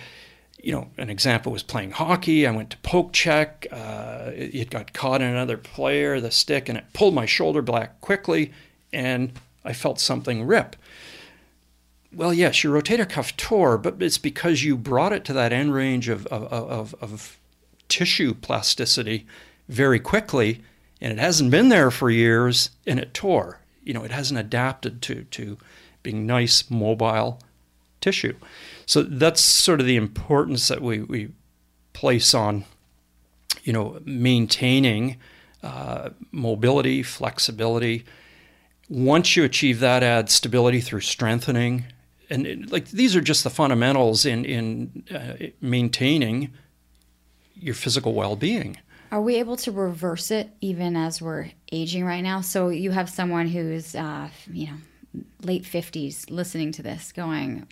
[0.62, 2.46] you know, an example was playing hockey.
[2.46, 3.66] I went to poke check.
[3.70, 7.62] Uh, it, it, got caught in another player, the stick, and it pulled my shoulder
[7.62, 8.52] back quickly,
[8.92, 9.32] and
[9.64, 10.76] I felt something rip.
[12.14, 15.72] Well, yes, your rotator cuff tore, but it's because you brought it to that end
[15.72, 17.38] range of, of, of, of
[17.88, 19.26] tissue plasticity
[19.68, 20.62] very quickly,
[21.00, 23.60] and it hasn't been there for years, and it tore.
[23.82, 25.56] You know, it hasn't adapted to, to
[26.02, 27.40] being nice, mobile
[28.00, 28.36] tissue.
[28.84, 31.30] So that's sort of the importance that we, we
[31.92, 32.64] place on,
[33.64, 35.16] you know, maintaining
[35.62, 38.04] uh, mobility, flexibility.
[38.92, 41.86] Once you achieve that, add stability through strengthening.
[42.28, 46.52] And it, like these are just the fundamentals in, in uh, maintaining
[47.54, 48.76] your physical well being.
[49.10, 52.42] Are we able to reverse it even as we're aging right now?
[52.42, 57.66] So you have someone who's, uh, you know, late 50s listening to this going,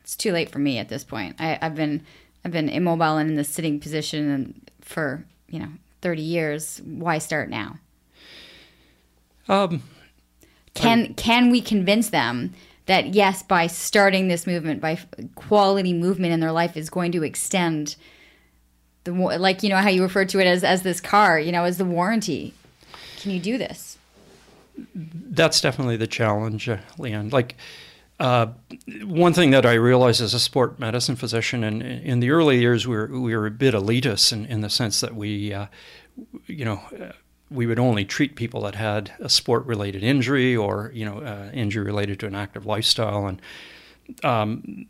[0.00, 1.36] it's too late for me at this point.
[1.38, 2.02] I, have been
[2.44, 5.70] I've been immobile and in the sitting position for you know
[6.02, 6.82] thirty years.
[6.84, 7.78] Why start now?
[9.48, 9.82] Um,
[10.74, 12.54] can can we convince them
[12.86, 14.98] that yes, by starting this movement, by
[15.34, 17.96] quality movement in their life is going to extend
[19.04, 21.64] the like you know how you refer to it as as this car, you know,
[21.64, 22.54] as the warranty.
[23.18, 23.96] Can you do this?
[24.94, 27.30] That's definitely the challenge, Leon.
[27.30, 27.56] Like
[28.20, 28.46] uh,
[29.02, 32.86] one thing that I realized as a sport medicine physician, and in the early years,
[32.86, 35.66] we were, we were a bit elitist in, in the sense that we, uh,
[36.46, 37.12] you know, uh,
[37.50, 41.84] we would only treat people that had a sport-related injury or you know uh, injury
[41.84, 43.40] related to an active lifestyle, and
[44.22, 44.86] um,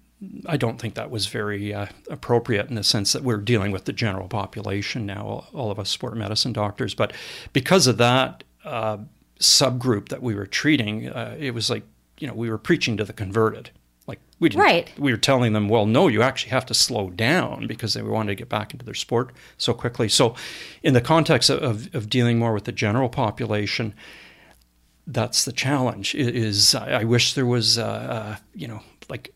[0.47, 3.85] I don't think that was very uh, appropriate in the sense that we're dealing with
[3.85, 6.95] the general population now, all of us sport medicine doctors.
[6.95, 7.13] But
[7.53, 8.99] because of that uh,
[9.39, 11.83] subgroup that we were treating, it was like
[12.19, 13.71] you know, we were preaching to the converted.
[14.07, 14.93] Like we didn't, right.
[14.99, 18.33] we were telling them, well, no, you actually have to slow down because they wanted
[18.33, 20.09] to get back into their sport so quickly.
[20.09, 20.35] So,
[20.83, 23.95] in the context of, of dealing more with the general population,
[25.07, 26.15] that's the challenge.
[26.15, 29.35] Is I wish there was, a, a, you know, like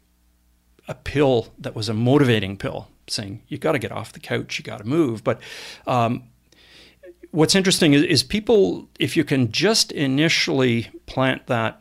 [0.87, 4.59] a pill that was a motivating pill, saying you got to get off the couch,
[4.59, 5.25] you got to move.
[5.25, 5.41] But
[5.87, 6.25] um,
[7.31, 11.81] what's interesting is, is people, if you can just initially plant that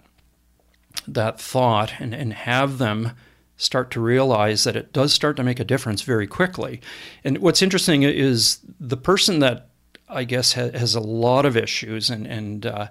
[1.08, 3.12] that thought and, and have them
[3.56, 6.80] start to realize that it does start to make a difference very quickly.
[7.24, 9.70] And what's interesting is the person that
[10.10, 12.88] I guess, ha- has a lot of issues and, and uh,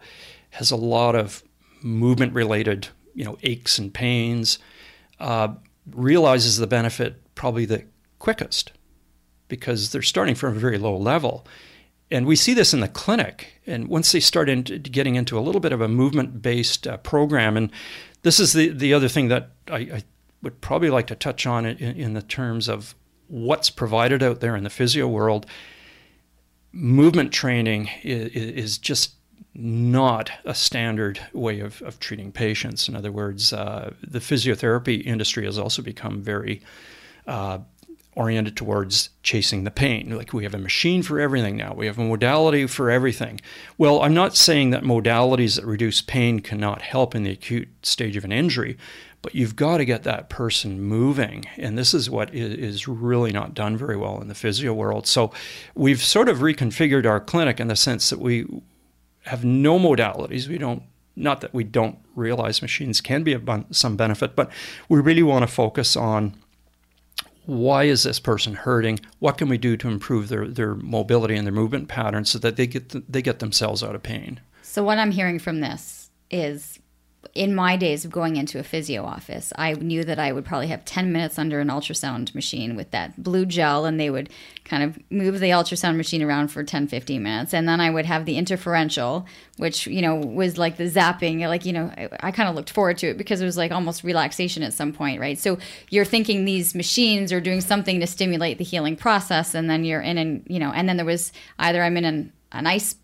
[0.50, 1.42] has a lot of
[1.82, 4.58] movement related, you know, aches and pains,
[5.18, 5.48] uh,
[5.90, 7.84] realizes the benefit probably the
[8.18, 8.72] quickest
[9.48, 11.46] because they're starting from a very low level.
[12.10, 13.60] And we see this in the clinic.
[13.66, 16.98] And once they start into getting into a little bit of a movement based uh,
[16.98, 17.70] program, and
[18.22, 20.04] this is the, the other thing that I, I
[20.42, 22.94] would probably like to touch on in, in the terms of
[23.28, 25.46] what's provided out there in the physio world.
[26.72, 29.14] Movement training is, is just
[29.54, 32.88] not a standard way of, of treating patients.
[32.88, 36.60] In other words, uh, the physiotherapy industry has also become very
[37.26, 37.58] uh,
[38.16, 40.16] oriented towards chasing the pain.
[40.16, 43.40] Like we have a machine for everything now, we have a modality for everything.
[43.78, 48.16] Well, I'm not saying that modalities that reduce pain cannot help in the acute stage
[48.16, 48.78] of an injury,
[49.20, 51.44] but you've got to get that person moving.
[51.56, 55.06] And this is what is really not done very well in the physio world.
[55.06, 55.30] So
[55.74, 58.46] we've sort of reconfigured our clinic in the sense that we
[59.24, 60.48] have no modalities.
[60.48, 60.82] We don't
[61.18, 64.50] not that we don't realize machines can be of some benefit, but
[64.88, 66.34] we really want to focus on
[67.46, 69.00] why is this person hurting?
[69.20, 72.56] What can we do to improve their, their mobility and their movement patterns so that
[72.56, 74.40] they get they get themselves out of pain?
[74.62, 76.78] So what I'm hearing from this is
[77.34, 80.68] in my days of going into a physio office, I knew that I would probably
[80.68, 84.30] have 10 minutes under an ultrasound machine with that blue gel, and they would
[84.64, 87.54] kind of move the ultrasound machine around for 10, 15 minutes.
[87.54, 91.46] And then I would have the interferential, which, you know, was like the zapping.
[91.48, 93.72] Like, you know, I, I kind of looked forward to it because it was like
[93.72, 95.38] almost relaxation at some point, right?
[95.38, 95.58] So
[95.90, 100.00] you're thinking these machines are doing something to stimulate the healing process, and then you're
[100.00, 102.96] in, and, you know, and then there was either I'm in an, an ice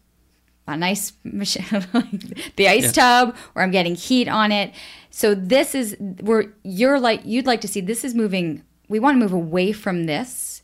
[0.67, 1.65] a nice machine,
[2.57, 2.93] the ice yeah.
[2.93, 4.73] tub, or I'm getting heat on it.
[5.11, 8.63] So this is where you're like you'd like to see this is moving.
[8.89, 10.63] We want to move away from this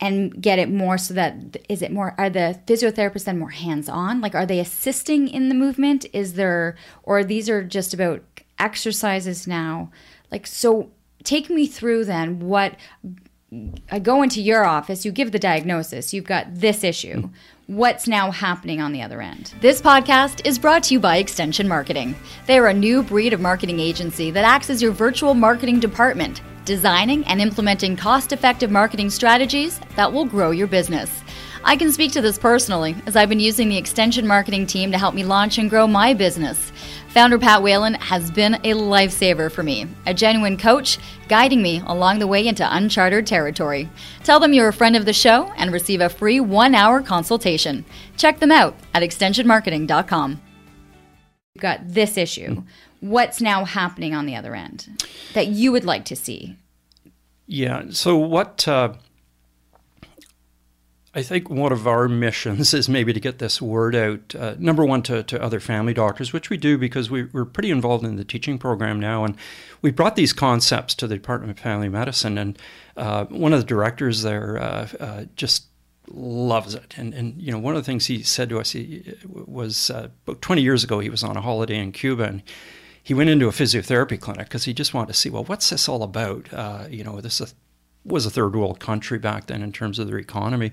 [0.00, 3.88] and get it more so that is it more are the physiotherapists then more hands
[3.88, 4.20] on?
[4.20, 6.06] Like are they assisting in the movement?
[6.12, 8.22] Is there or these are just about
[8.58, 9.90] exercises now?
[10.30, 10.90] Like so
[11.24, 12.76] take me through then what
[13.90, 17.22] I go into your office, you give the diagnosis, you've got this issue.
[17.22, 17.30] Mm
[17.66, 19.54] what's now happening on the other end.
[19.62, 22.14] This podcast is brought to you by Extension Marketing.
[22.46, 26.42] They are a new breed of marketing agency that acts as your virtual marketing department,
[26.66, 31.22] designing and implementing cost effective marketing strategies that will grow your business.
[31.64, 34.98] I can speak to this personally, as I've been using the extension marketing team to
[34.98, 36.70] help me launch and grow my business.
[37.14, 40.98] Founder Pat Whalen has been a lifesaver for me, a genuine coach
[41.28, 43.88] guiding me along the way into uncharted territory.
[44.24, 47.84] Tell them you're a friend of the show and receive a free one hour consultation.
[48.16, 50.40] Check them out at extensionmarketing.com.
[51.54, 52.64] You've got this issue.
[52.98, 56.56] What's now happening on the other end that you would like to see?
[57.46, 57.84] Yeah.
[57.90, 58.94] So, what uh,
[61.16, 64.34] I think one of our missions is maybe to get this word out.
[64.34, 67.70] Uh, number one, to, to other family doctors, which we do because we, are pretty
[67.70, 69.24] involved in the teaching program now.
[69.24, 69.36] And
[69.80, 72.36] we brought these concepts to the Department of Family Medicine.
[72.36, 72.58] And
[72.96, 75.66] uh, one of the directors there uh, uh just
[76.08, 76.94] loves it.
[76.98, 80.08] And, and, you know, one of the things he said to us he, was uh,
[80.26, 82.24] about 20 years ago, he was on a holiday in Cuba.
[82.24, 82.42] And
[83.02, 85.88] he went into a physiotherapy clinic because he just wanted to see, well, what's this
[85.88, 86.52] all about?
[86.52, 87.54] Uh, you know, this is
[88.04, 90.72] was a third world country back then in terms of their economy.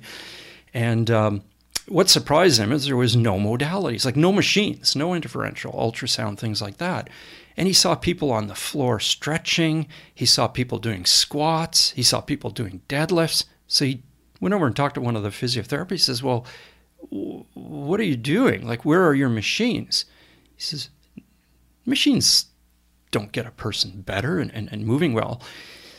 [0.73, 1.43] And um,
[1.87, 6.61] what surprised him is there was no modalities, like no machines, no interferential, ultrasound, things
[6.61, 7.09] like that.
[7.57, 9.87] And he saw people on the floor stretching.
[10.13, 11.91] He saw people doing squats.
[11.91, 13.45] He saw people doing deadlifts.
[13.67, 14.03] So he
[14.39, 15.91] went over and talked to one of the physiotherapists.
[15.91, 16.45] He says, Well,
[17.09, 18.65] what are you doing?
[18.65, 20.05] Like, where are your machines?
[20.55, 20.89] He says,
[21.85, 22.45] Machines
[23.11, 25.41] don't get a person better and, and, and moving well.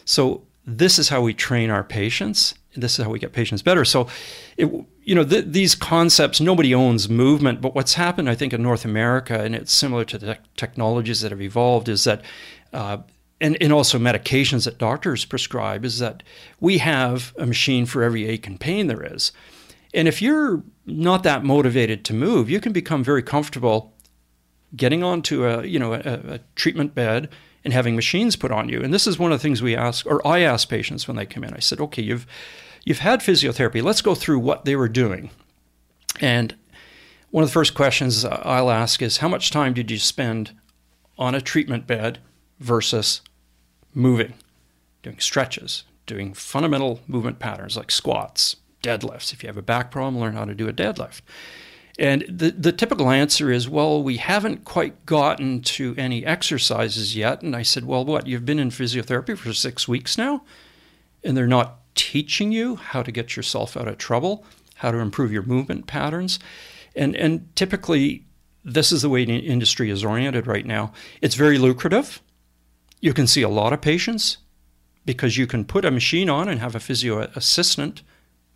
[0.04, 2.54] So this is how we train our patients.
[2.74, 3.84] This is how we get patients better.
[3.84, 4.08] So,
[4.56, 4.66] it,
[5.02, 8.84] you know, th- these concepts, nobody owns movement, but what's happened, I think, in North
[8.84, 12.22] America, and it's similar to the technologies that have evolved, is that,
[12.72, 12.98] uh,
[13.40, 16.22] and, and also medications that doctors prescribe, is that
[16.60, 19.32] we have a machine for every ache and pain there is.
[19.92, 23.92] And if you're not that motivated to move, you can become very comfortable
[24.74, 27.28] getting onto a, you know, a, a treatment bed
[27.64, 28.82] and having machines put on you.
[28.82, 31.26] And this is one of the things we ask, or I ask patients when they
[31.26, 31.54] come in.
[31.54, 32.26] I said, okay, you've
[32.84, 33.82] you've had physiotherapy.
[33.82, 35.30] Let's go through what they were doing.
[36.20, 36.54] And
[37.30, 40.52] one of the first questions I'll ask is, how much time did you spend
[41.18, 42.18] on a treatment bed
[42.58, 43.20] versus
[43.94, 44.34] moving,
[45.02, 49.32] doing stretches, doing fundamental movement patterns like squats, deadlifts.
[49.32, 51.20] If you have a back problem, learn how to do a deadlift.
[51.98, 57.42] And the, the typical answer is, well, we haven't quite gotten to any exercises yet.
[57.42, 58.26] And I said, well, what?
[58.26, 60.42] You've been in physiotherapy for six weeks now,
[61.22, 64.44] and they're not teaching you how to get yourself out of trouble,
[64.76, 66.38] how to improve your movement patterns.
[66.96, 68.24] And, and typically,
[68.64, 70.92] this is the way the industry is oriented right now.
[71.20, 72.22] It's very lucrative.
[73.00, 74.38] You can see a lot of patients
[75.04, 78.02] because you can put a machine on and have a physio assistant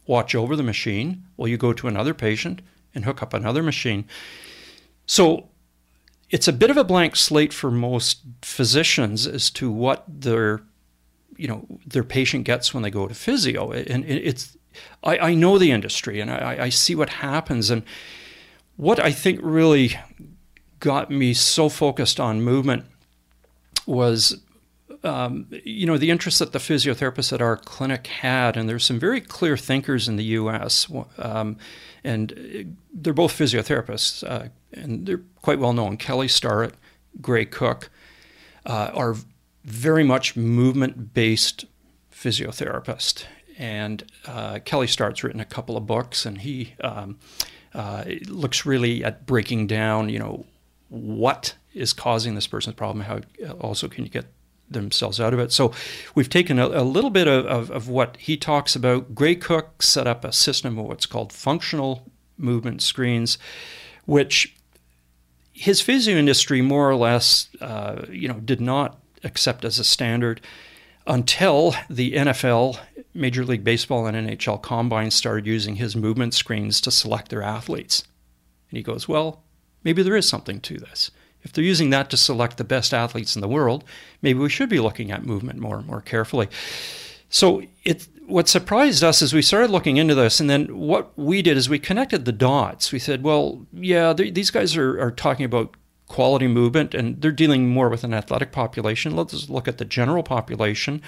[0.07, 2.63] watch over the machine while you go to another patient
[2.97, 4.05] and hook up another machine.
[5.07, 5.49] So
[6.31, 10.63] it's a bit of a blank slate for most physicians as to what their
[11.37, 13.71] you know their patient gets when they go to physio.
[13.71, 14.57] And it's
[15.05, 17.71] I, I know the industry and I, I see what happens.
[17.71, 17.83] And
[18.77, 19.99] what I think really
[20.81, 22.85] got me so focused on movement
[23.87, 24.41] was
[25.05, 28.57] um, you know the interest that the physiotherapists at our clinic had.
[28.57, 30.89] And there's some very clear thinkers in the us
[31.19, 31.59] um,
[32.07, 36.75] and they're both physiotherapists uh, and they're quite well known kelly starrett
[37.21, 37.91] gray cook
[38.65, 39.17] uh, are
[39.65, 41.65] very much movement based
[42.13, 43.25] physiotherapists.
[43.59, 47.19] and uh, kelly starrett's written a couple of books and he um,
[47.77, 50.47] uh, looks really at breaking down, you know,
[50.89, 53.21] what is causing this person's problem, how
[53.61, 54.25] also can you get
[54.71, 55.53] themselves out of it.
[55.53, 55.73] So
[56.15, 59.15] we've taken a, a little bit of, of, of, what he talks about.
[59.15, 63.39] Gray Cook set up a system of what's called functional movement screens,
[64.05, 64.57] which
[65.53, 70.41] his physio industry more or less, uh, you know, did not accept as a standard
[71.07, 72.79] until the NFL,
[73.15, 78.03] Major League Baseball, and NHL combines started using his movement screens to select their athletes.
[78.71, 79.45] And he goes, Well,
[79.85, 81.11] maybe there is something to this.
[81.47, 83.85] If they're using that to select the best athletes in the world,
[84.21, 86.49] maybe we should be looking at movement more and more carefully.
[87.29, 91.43] So it what surprised us is we started looking into this, and then what we
[91.43, 92.91] did is we connected the dots.
[92.91, 95.77] We said, well, yeah, these guys are, are talking about
[96.09, 99.15] quality movement, and they're dealing more with an athletic population.
[99.15, 101.03] Let's look at the general population.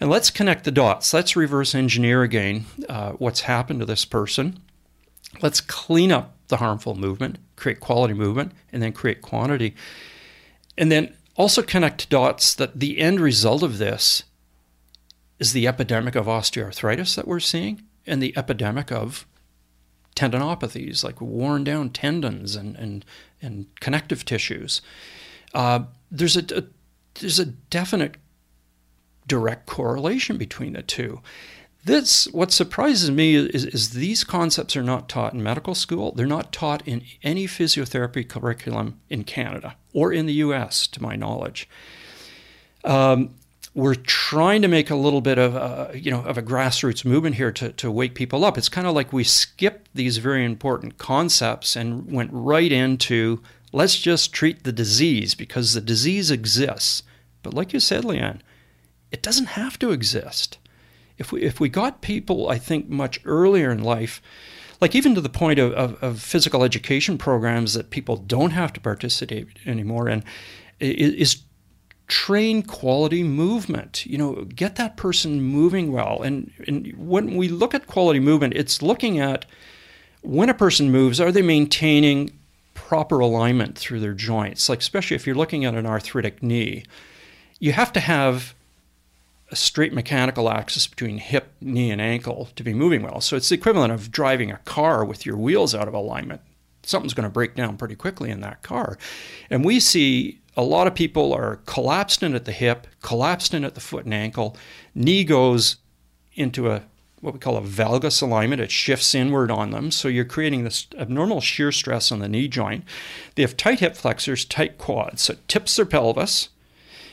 [0.00, 1.14] And let's connect the dots.
[1.14, 4.58] Let's reverse engineer again uh, what's happened to this person.
[5.40, 9.74] Let's clean up the harmful movement, create quality movement, and then create quantity.
[10.76, 14.24] And then also connect dots that the end result of this
[15.38, 19.26] is the epidemic of osteoarthritis that we're seeing and the epidemic of
[20.16, 23.04] tendinopathies like worn down tendons and, and
[23.40, 24.82] and connective tissues.
[25.54, 26.64] Uh, there's a, a
[27.20, 28.16] there's a definite
[29.26, 31.20] direct correlation between the two.
[31.84, 36.12] This what surprises me is, is these concepts are not taught in medical school.
[36.12, 40.86] They're not taught in any physiotherapy curriculum in Canada or in the U.S.
[40.88, 41.68] to my knowledge.
[42.84, 43.34] Um,
[43.74, 47.36] we're trying to make a little bit of a, you know of a grassroots movement
[47.36, 48.58] here to, to wake people up.
[48.58, 53.40] It's kind of like we skipped these very important concepts and went right into
[53.72, 57.04] let's just treat the disease because the disease exists.
[57.42, 58.40] But like you said, Leanne,
[59.12, 60.58] it doesn't have to exist.
[61.20, 64.20] If we if we got people, I think, much earlier in life,
[64.80, 68.72] like even to the point of, of, of physical education programs that people don't have
[68.72, 70.24] to participate anymore in,
[70.80, 71.42] is
[72.08, 74.06] train quality movement.
[74.06, 76.22] You know, get that person moving well.
[76.22, 79.44] And, and when we look at quality movement, it's looking at
[80.22, 82.30] when a person moves, are they maintaining
[82.74, 84.68] proper alignment through their joints?
[84.68, 86.84] Like, especially if you're looking at an arthritic knee,
[87.58, 88.54] you have to have
[89.50, 93.20] a straight mechanical axis between hip, knee, and ankle to be moving well.
[93.20, 96.40] So it's the equivalent of driving a car with your wheels out of alignment.
[96.82, 98.96] Something's going to break down pretty quickly in that car.
[99.50, 103.64] And we see a lot of people are collapsed in at the hip, collapsed in
[103.64, 104.56] at the foot and ankle.
[104.94, 105.76] Knee goes
[106.34, 106.82] into a
[107.20, 108.62] what we call a valgus alignment.
[108.62, 109.90] It shifts inward on them.
[109.90, 112.84] So you're creating this abnormal shear stress on the knee joint.
[113.34, 115.22] They have tight hip flexors, tight quads.
[115.22, 116.48] So it tips their pelvis.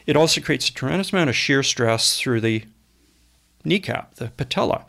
[0.08, 2.64] It also creates a tremendous amount of shear stress through the
[3.64, 4.86] kneecap, the patella.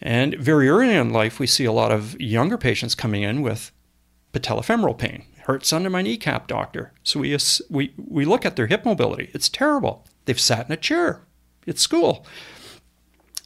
[0.00, 3.70] And very early in life, we see a lot of younger patients coming in with
[4.32, 6.92] patellofemoral pain hurts under my kneecap, doctor.
[7.04, 7.38] So we,
[7.70, 9.30] we, we look at their hip mobility.
[9.32, 10.04] It's terrible.
[10.24, 11.22] They've sat in a chair
[11.68, 12.26] at school.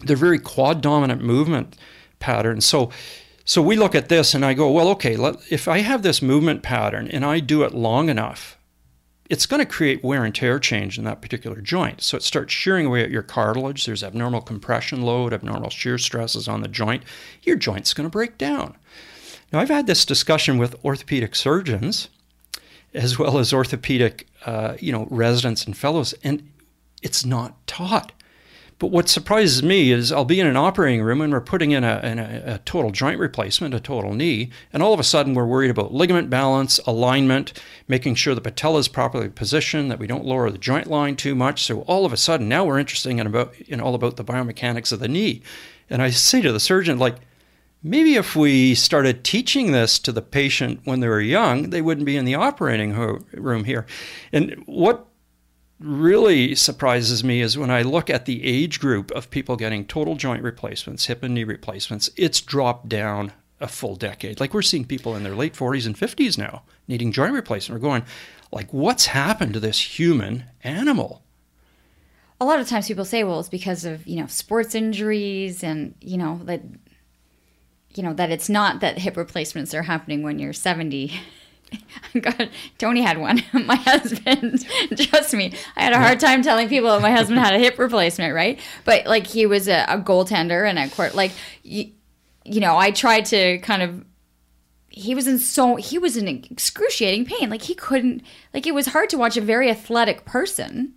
[0.02, 1.76] They're very quad dominant movement
[2.18, 2.64] patterns.
[2.64, 2.90] So,
[3.44, 6.22] so we look at this and I go, well, okay, let, if I have this
[6.22, 8.56] movement pattern and I do it long enough,
[9.30, 12.02] it's going to create wear and tear change in that particular joint.
[12.02, 13.86] So it starts shearing away at your cartilage.
[13.86, 17.04] There's abnormal compression load, abnormal shear stresses on the joint.
[17.44, 18.76] Your joint's going to break down.
[19.52, 22.08] Now, I've had this discussion with orthopedic surgeons
[22.92, 26.50] as well as orthopedic, uh, you know, residents and fellows, and
[27.02, 28.10] it's not taught.
[28.80, 31.84] But what surprises me is I'll be in an operating room and we're putting in,
[31.84, 35.34] a, in a, a, total joint replacement, a total knee, and all of a sudden
[35.34, 37.52] we're worried about ligament balance, alignment,
[37.88, 41.34] making sure the patella is properly positioned, that we don't lower the joint line too
[41.34, 41.62] much.
[41.62, 44.92] So all of a sudden now we're interested in about in all about the biomechanics
[44.92, 45.42] of the knee.
[45.90, 47.16] And I say to the surgeon, like,
[47.82, 52.06] maybe if we started teaching this to the patient when they were young, they wouldn't
[52.06, 52.94] be in the operating
[53.34, 53.84] room here.
[54.32, 55.06] And what
[55.80, 60.14] really surprises me is when I look at the age group of people getting total
[60.14, 64.40] joint replacements, hip and knee replacements, it's dropped down a full decade.
[64.40, 67.80] Like we're seeing people in their late 40s and 50s now needing joint replacement.
[67.80, 68.04] We're going,
[68.52, 71.22] like, what's happened to this human animal?
[72.40, 75.94] A lot of times people say, well, it's because of, you know, sports injuries and,
[76.00, 76.62] you know, that
[77.94, 81.12] you know that it's not that hip replacements are happening when you're 70
[82.20, 83.42] God, Tony had one.
[83.52, 84.66] my husband,
[84.96, 87.78] trust me, I had a hard time telling people that my husband had a hip
[87.78, 88.58] replacement, right?
[88.84, 91.90] But like he was a, a goaltender and a court, like you,
[92.44, 94.04] you know, I tried to kind of.
[94.92, 97.48] He was in so he was in excruciating pain.
[97.48, 98.22] Like he couldn't.
[98.52, 100.94] Like it was hard to watch a very athletic person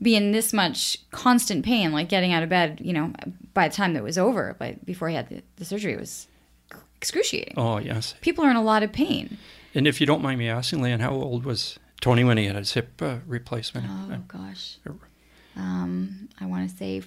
[0.00, 3.12] be in this much constant pain, like getting out of bed, you know,
[3.54, 6.26] by the time that was over, but before he had the, the surgery, it was
[6.96, 7.54] excruciating.
[7.56, 8.14] Oh, yes.
[8.20, 9.38] People are in a lot of pain.
[9.76, 12.56] And if you don't mind me asking, Leanne, how old was Tony when he had
[12.56, 13.86] his hip uh, replacement?
[13.88, 14.78] Oh, gosh.
[15.54, 17.02] Um, I want to say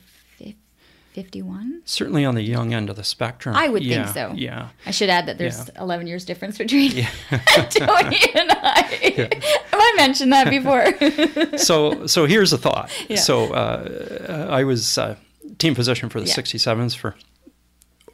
[1.13, 1.82] 51?
[1.86, 3.55] Certainly on the young end of the spectrum.
[3.55, 4.34] I would yeah, think so.
[4.36, 4.70] Yeah.
[4.86, 5.82] I should add that there's yeah.
[5.82, 7.09] 11 years difference between yeah.
[7.72, 9.30] Tony and I.
[9.72, 11.57] Have I mentioned that before?
[11.57, 12.91] so, so here's a thought.
[13.15, 15.15] So, uh, I was uh,
[15.57, 17.15] team physician for the 67s for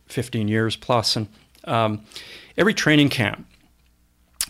[0.07, 1.27] 15 years plus, and
[1.65, 2.05] um,
[2.57, 3.45] every training camp,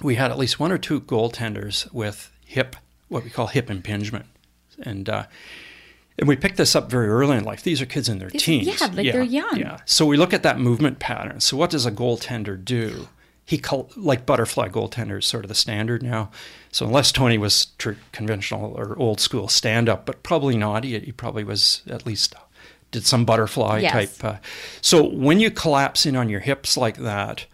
[0.01, 2.75] we had at least one or two goaltenders with hip,
[3.07, 4.25] what we call hip impingement,
[4.81, 5.25] and uh,
[6.17, 7.63] and we picked this up very early in life.
[7.63, 8.67] These are kids in their These, teens.
[8.67, 9.57] Yeah, like yeah, they're young.
[9.57, 9.79] Yeah.
[9.85, 11.41] So we look at that movement pattern.
[11.41, 13.09] So what does a goaltender do?
[13.43, 13.61] He
[13.95, 16.31] like butterfly goaltender is sort of the standard now.
[16.71, 20.83] So unless Tony was tr- conventional or old school stand up, but probably not.
[20.83, 22.33] He, he, probably was at least
[22.91, 23.91] did some butterfly yes.
[23.91, 24.23] type.
[24.23, 24.37] Uh,
[24.81, 27.45] so when you collapse in on your hips like that,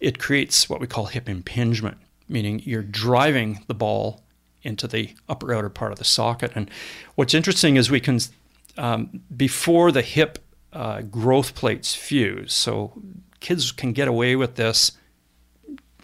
[0.00, 1.98] it creates what we call hip impingement,
[2.28, 4.22] meaning you're driving the ball
[4.62, 6.52] into the upper outer part of the socket.
[6.54, 6.70] And
[7.14, 8.18] what's interesting is we can,
[8.76, 10.38] um, before the hip
[10.72, 12.92] uh, growth plates fuse, so
[13.40, 14.92] kids can get away with this.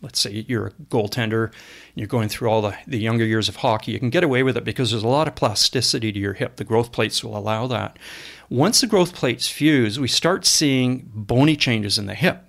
[0.03, 1.55] Let's say you're a goaltender and
[1.95, 4.57] you're going through all the, the younger years of hockey, you can get away with
[4.57, 6.57] it because there's a lot of plasticity to your hip.
[6.57, 7.99] The growth plates will allow that.
[8.51, 12.46] Once the growth plates fuse, we start seeing bony changes in the hip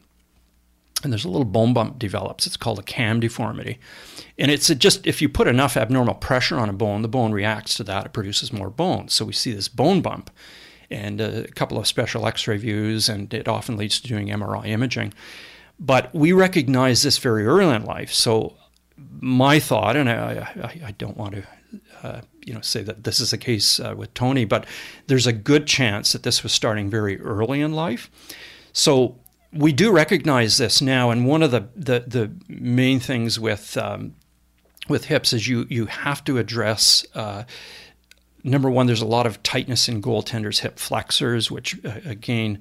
[1.03, 2.47] and there's a little bone bump develops.
[2.47, 3.79] It's called a cam deformity.
[4.37, 7.75] And it's just if you put enough abnormal pressure on a bone, the bone reacts
[7.75, 8.05] to that.
[8.05, 9.07] It produces more bone.
[9.09, 10.29] So we see this bone bump
[10.89, 14.67] and a couple of special x ray views, and it often leads to doing MRI
[14.67, 15.13] imaging.
[15.79, 18.11] But we recognize this very early in life.
[18.11, 18.55] So
[19.19, 21.43] my thought, and I, I, I don't want to
[22.03, 24.65] uh, you know say that this is the case uh, with Tony, but
[25.07, 28.09] there's a good chance that this was starting very early in life.
[28.71, 29.19] So
[29.53, 34.15] we do recognize this now, and one of the the, the main things with um,
[34.89, 37.05] with hips is you you have to address.
[37.13, 37.43] Uh,
[38.43, 42.59] number one, there's a lot of tightness in goaltenders' hip flexors, which uh, again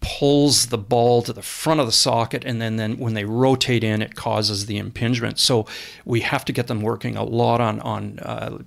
[0.00, 3.82] pulls the ball to the front of the socket, and then, then when they rotate
[3.82, 5.38] in, it causes the impingement.
[5.38, 5.66] So
[6.04, 8.58] we have to get them working a lot on on uh,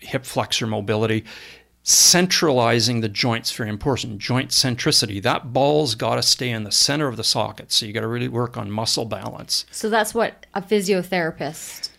[0.00, 1.24] hip flexor mobility
[1.84, 5.20] centralizing the joints very important joint centricity.
[5.20, 8.06] That ball's got to stay in the center of the socket so you got to
[8.06, 9.66] really work on muscle balance.
[9.70, 11.90] So that's what a physiotherapist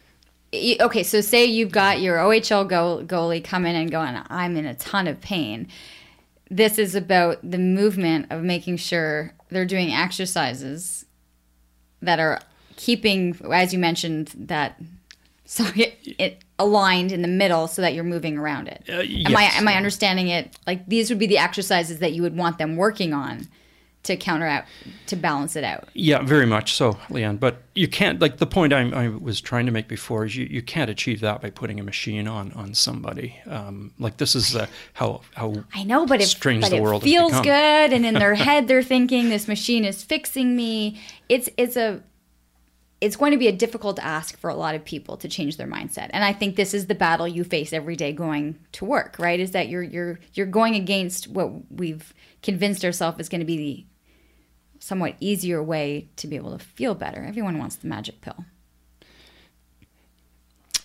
[0.54, 5.08] okay so say you've got your ohl goalie coming and going i'm in a ton
[5.08, 5.68] of pain.
[6.52, 11.06] This is about the movement of making sure they're doing exercises
[12.02, 12.40] that are
[12.76, 14.80] keeping as you mentioned that
[15.46, 18.84] so it, it aligned in the middle so that you're moving around it.
[18.88, 19.30] Uh, yes.
[19.30, 20.58] Am I am I understanding it?
[20.68, 23.48] Like these would be the exercises that you would want them working on
[24.04, 24.66] to counter out
[25.08, 25.88] to balance it out.
[25.94, 27.40] Yeah, very much so, Leanne.
[27.40, 30.46] But you can't like the point I'm, i was trying to make before is you,
[30.46, 33.40] you can't achieve that by putting a machine on on somebody.
[33.48, 36.82] Um, like this is uh, how how I know, but it, strange but the it
[36.82, 41.02] world feels good, and in their head they're thinking this machine is fixing me.
[41.30, 42.04] It's it's a
[43.04, 45.68] it's going to be a difficult ask for a lot of people to change their
[45.68, 46.10] mindset.
[46.14, 49.40] And I think this is the battle you face every day going to work, right?
[49.40, 53.58] Is that you're you're you're going against what we've convinced ourselves is going to be
[53.58, 53.86] the
[54.80, 57.24] somewhat easier way to be able to feel better.
[57.24, 58.46] Everyone wants the magic pill.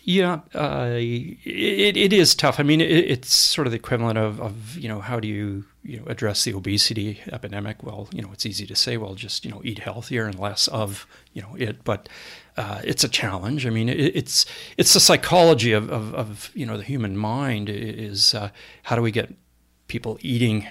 [0.02, 2.58] Yeah, uh, it, it is tough.
[2.58, 5.66] I mean, it, it's sort of the equivalent of, of, you know, how do you,
[5.88, 7.82] you know, address the obesity epidemic?
[7.82, 10.68] Well, you know, it's easy to say, well, just, you know, eat healthier and less
[10.68, 11.82] of, you know, it.
[11.82, 12.10] But
[12.58, 13.66] uh, it's a challenge.
[13.66, 14.44] I mean, it, it's
[14.76, 18.50] it's the psychology of, of, of, you know, the human mind is uh,
[18.82, 19.34] how do we get
[19.86, 20.68] people eating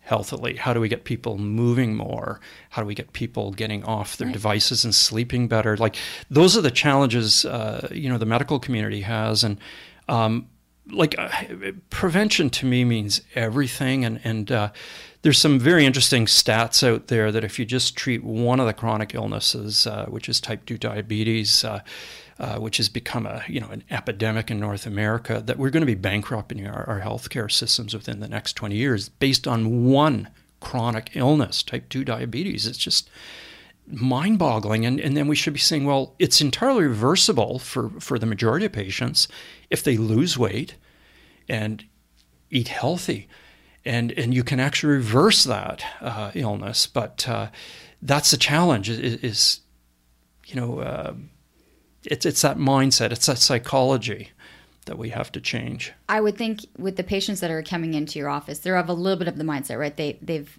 [0.00, 0.56] healthily?
[0.56, 2.40] How do we get people moving more?
[2.70, 4.32] How do we get people getting off their right.
[4.32, 5.76] devices and sleeping better?
[5.76, 5.94] Like
[6.28, 9.58] those are the challenges uh, you know the medical community has, and
[10.08, 10.48] um,
[10.90, 11.28] like uh,
[11.90, 14.04] prevention to me means everything.
[14.04, 14.72] And and uh,
[15.22, 18.74] there's some very interesting stats out there that if you just treat one of the
[18.74, 21.80] chronic illnesses, uh, which is type two diabetes uh,
[22.38, 25.82] uh, which has become a you know an epidemic in North America, that we're going
[25.82, 30.28] to be bankrupting our, our healthcare systems within the next 20 years based on one
[30.60, 32.66] chronic illness, type 2 diabetes.
[32.66, 33.08] It's just
[33.86, 34.86] mind boggling.
[34.86, 38.66] And, and then we should be saying, well, it's entirely reversible for, for the majority
[38.66, 39.28] of patients
[39.70, 40.76] if they lose weight
[41.48, 41.84] and
[42.50, 43.28] eat healthy.
[43.84, 46.86] And, and you can actually reverse that uh, illness.
[46.86, 47.48] But uh,
[48.00, 49.60] that's the challenge is, is
[50.46, 51.14] you know, uh,
[52.04, 54.30] it's it's that mindset, it's that psychology
[54.86, 55.92] that we have to change.
[56.08, 58.92] I would think with the patients that are coming into your office, they're of a
[58.92, 59.96] little bit of the mindset, right?
[59.96, 60.58] They they've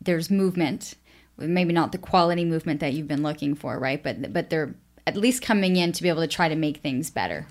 [0.00, 0.94] there's movement,
[1.38, 4.02] maybe not the quality movement that you've been looking for, right?
[4.02, 4.74] But but they're
[5.06, 7.46] at least coming in to be able to try to make things better.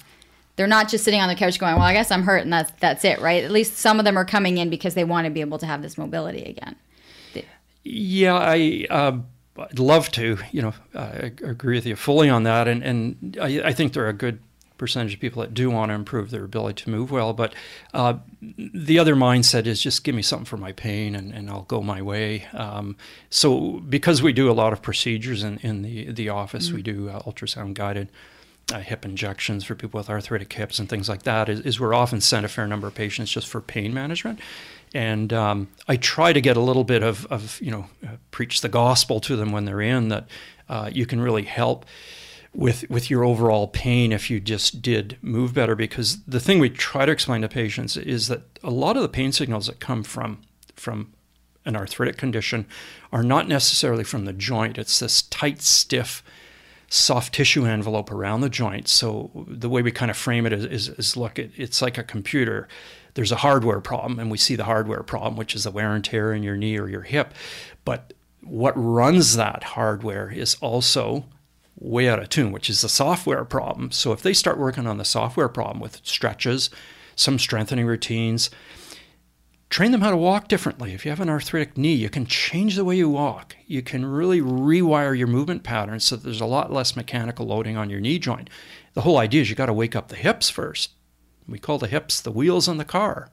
[0.56, 2.72] They're not just sitting on the couch going, "Well, I guess I'm hurt and that's
[2.80, 3.44] that's it," right?
[3.44, 5.66] At least some of them are coming in because they want to be able to
[5.66, 6.76] have this mobility again.
[7.84, 9.18] Yeah, I uh,
[9.58, 13.62] I'd love to, you know, I agree with you fully on that, and and I,
[13.66, 14.40] I, think there are a good
[14.78, 17.34] percentage of people that do want to improve their ability to move well.
[17.34, 17.54] But
[17.94, 21.64] uh, the other mindset is just give me something for my pain, and, and I'll
[21.64, 22.46] go my way.
[22.54, 22.96] Um,
[23.30, 26.76] so because we do a lot of procedures in, in the the office, mm-hmm.
[26.78, 28.10] we do uh, ultrasound guided.
[28.72, 31.94] Uh, hip injections for people with arthritic hips and things like that is, is we're
[31.94, 34.40] often sent a fair number of patients just for pain management
[34.94, 38.62] and um, I try to get a little bit of, of you know, uh, preach
[38.62, 40.28] the gospel to them when they're in that
[40.70, 41.86] uh, you can really help
[42.54, 45.76] with with your overall pain if you just did move better.
[45.76, 49.10] Because the thing we try to explain to patients is that a lot of the
[49.10, 50.42] pain signals that come from
[50.76, 51.12] from
[51.66, 52.68] an arthritic condition
[53.12, 54.78] are not necessarily from the joint.
[54.78, 56.22] It's this tight, stiff
[56.94, 58.88] soft tissue envelope around the joint.
[58.88, 61.98] So the way we kind of frame it is, is, is look, it, it's like
[61.98, 62.68] a computer
[63.16, 66.04] there's a hardware problem, and we see the hardware problem, which is the wear and
[66.04, 67.34] tear in your knee or your hip.
[67.86, 71.26] But what runs that hardware is also
[71.80, 73.92] way out of tune, which is the software problem.
[73.92, 76.70] So if they start working on the software problem with stretches,
[77.16, 78.50] some strengthening routines,
[79.74, 80.94] train them how to walk differently.
[80.94, 83.56] If you have an arthritic knee, you can change the way you walk.
[83.66, 87.90] You can really rewire your movement patterns so there's a lot less mechanical loading on
[87.90, 88.52] your knee joint.
[88.94, 90.92] The whole idea is you got to wake up the hips first.
[91.48, 93.32] We call the hips the wheels on the car.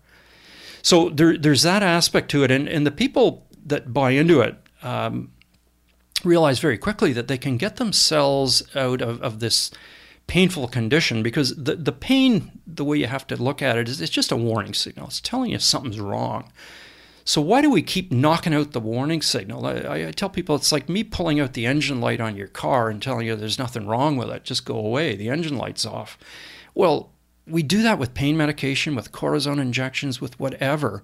[0.81, 2.51] So there, there's that aspect to it.
[2.51, 5.33] And, and the people that buy into it um,
[6.25, 9.71] realize very quickly that they can get themselves out of, of this
[10.31, 14.01] painful condition because the, the pain, the way you have to look at it, is
[14.01, 15.09] it's just a warning signal.
[15.09, 16.53] It's telling you something's wrong.
[17.25, 19.67] So why do we keep knocking out the warning signal?
[19.67, 22.89] I, I, tell people it's like me pulling out the engine light on your car
[22.89, 24.45] and telling you there's nothing wrong with it.
[24.45, 25.17] Just go away.
[25.17, 26.17] The engine light's off.
[26.77, 27.11] Well,
[27.45, 31.03] we do that with pain medication, with cortisone injections, with whatever.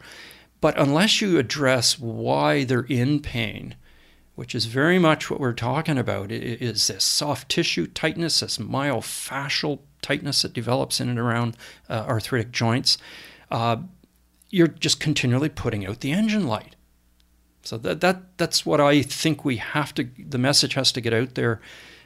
[0.60, 3.74] But unless you address why they're in pain,
[4.36, 9.80] which is very much what we're talking about, is this soft tissue tightness, this myofascial
[10.02, 11.56] tightness that develops in and around
[11.88, 12.98] uh, arthritic joints,
[13.50, 13.78] uh,
[14.50, 16.76] you're just continually putting out the engine light.
[17.62, 20.08] So that, that that's what I think we have to.
[20.18, 21.60] The message has to get out there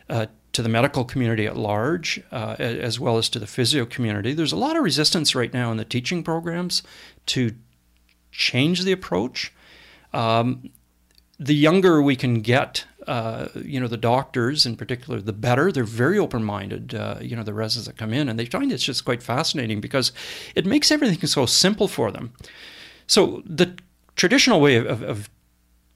[0.09, 4.33] uh, to the medical community at large, uh, as well as to the physio community.
[4.33, 6.83] There's a lot of resistance right now in the teaching programs
[7.27, 7.55] to
[8.31, 9.53] change the approach.
[10.13, 10.71] Um,
[11.41, 15.73] the younger we can get, uh, you know, the doctors in particular, the better.
[15.73, 16.95] They're very open-minded.
[16.95, 19.81] Uh, you know, the residents that come in, and they find it's just quite fascinating
[19.81, 20.13] because
[20.55, 22.35] it makes everything so simple for them.
[23.07, 23.75] So the
[24.17, 25.31] traditional way of, of, of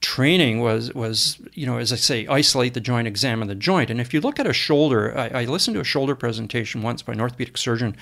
[0.01, 3.91] training was was you know as I say isolate the joint, examine the joint.
[3.91, 7.03] And if you look at a shoulder, I, I listened to a shoulder presentation once
[7.03, 7.95] by an orthopedic surgeon.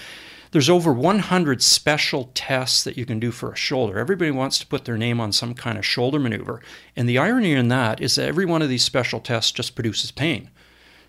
[0.54, 3.97] There's over 100 special tests that you can do for a shoulder.
[3.97, 6.62] Everybody wants to put their name on some kind of shoulder maneuver,
[6.95, 10.12] and the irony in that is that every one of these special tests just produces
[10.12, 10.51] pain.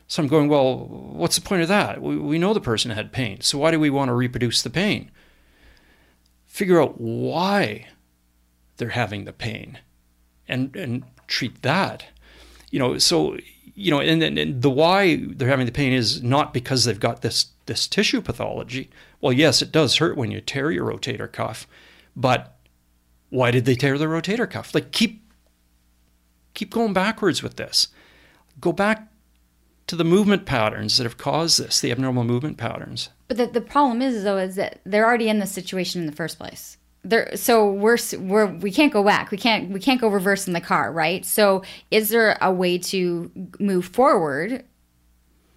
[0.09, 2.01] So I'm going, well, what's the point of that?
[2.01, 4.71] We, we know the person had pain, so why do we want to reproduce the
[4.71, 5.11] pain?
[6.47, 7.89] Figure out why
[8.79, 9.79] they're having the pain
[10.49, 12.07] and and treat that.
[12.71, 13.37] You know, so
[13.75, 16.99] you know, and, and, and the why they're having the pain is not because they've
[16.99, 18.91] got this this tissue pathology.
[19.21, 21.67] Well, yes, it does hurt when you tear your rotator cuff,
[22.15, 22.57] but
[23.31, 24.75] why did they tear the rotator cuff?
[24.75, 25.23] Like keep
[26.55, 27.89] keep going backwards with this.
[28.61, 29.09] Go back
[29.87, 33.11] to the movement patterns that have caused this, the abnormal movement patterns.
[33.29, 36.13] But the, the problem is though is that they're already in this situation in the
[36.13, 40.09] first place there so we're we're we can't go back we can't we can't go
[40.09, 44.65] reverse in the car right so is there a way to move forward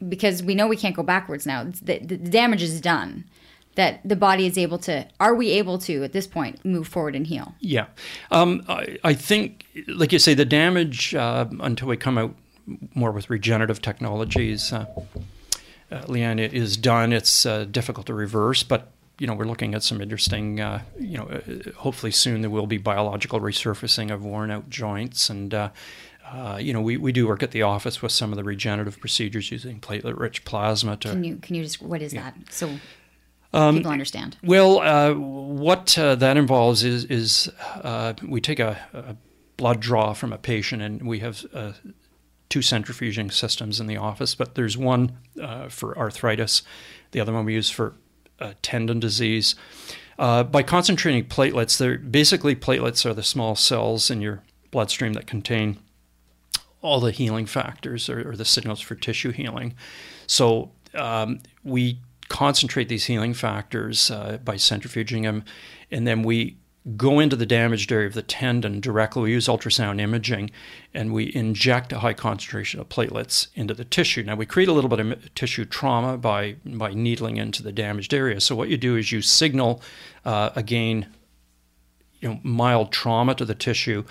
[0.07, 1.63] because we know we can't go backwards now.
[1.63, 3.25] The, the damage is done.
[3.75, 7.15] That the body is able to are we able to at this point move forward
[7.15, 7.53] and heal?
[7.59, 7.85] Yeah.
[8.31, 12.33] Um, I, I, think like you say the damage uh, until we come out
[12.95, 14.87] more with regenerative technologies uh,
[15.91, 17.13] uh, leanne is done.
[17.13, 21.17] It's uh, difficult to reverse but you know, we're looking at some interesting, uh, you
[21.17, 25.29] know, uh, hopefully soon there will be biological resurfacing of worn out joints.
[25.29, 25.69] And, uh,
[26.33, 28.99] uh, you know, we, we do work at the office with some of the regenerative
[28.99, 30.97] procedures using platelet rich plasma.
[30.97, 32.31] To, can you, can you just, what is yeah.
[32.31, 32.53] that?
[32.53, 32.71] So
[33.53, 34.37] um, people understand.
[34.43, 37.51] Well, uh, what uh, that involves is, is
[38.23, 39.15] we take a, a,
[39.57, 41.43] blood draw from a patient and we have
[42.49, 45.17] two centrifuging systems in the office, but there's one
[45.69, 46.61] for arthritis,
[47.11, 47.95] the other one we use for
[48.39, 49.55] uh, tendon disease.
[50.19, 55.27] Uh, by concentrating platelets, they're basically platelets are the small cells in your bloodstream that
[55.27, 55.77] contain
[56.87, 59.75] all the healing factors or, or the signals for tissue healing.
[60.25, 65.43] So um, we concentrate these healing factors uh, by centrifuging them,
[65.91, 66.57] and then we
[66.95, 69.23] go into the damaged area of the tendon directly.
[69.23, 70.51] We use ultrasound imaging
[70.93, 74.23] and we inject a high concentration of platelets into the tissue.
[74.23, 78.13] Now, we create a little bit of tissue trauma by, by needling into the damaged
[78.13, 78.39] area.
[78.39, 79.81] So, what you do is you signal,
[80.23, 81.07] uh, again,
[82.21, 84.05] you know, mild trauma to the tissue.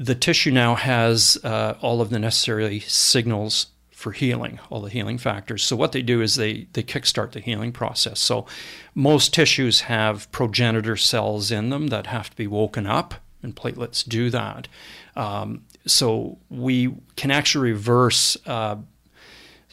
[0.00, 5.18] The tissue now has uh, all of the necessary signals for healing, all the healing
[5.18, 5.64] factors.
[5.64, 8.20] So what they do is they they kickstart the healing process.
[8.20, 8.46] So
[8.94, 14.08] most tissues have progenitor cells in them that have to be woken up, and platelets
[14.08, 14.68] do that.
[15.16, 18.76] Um, so we can actually reverse uh,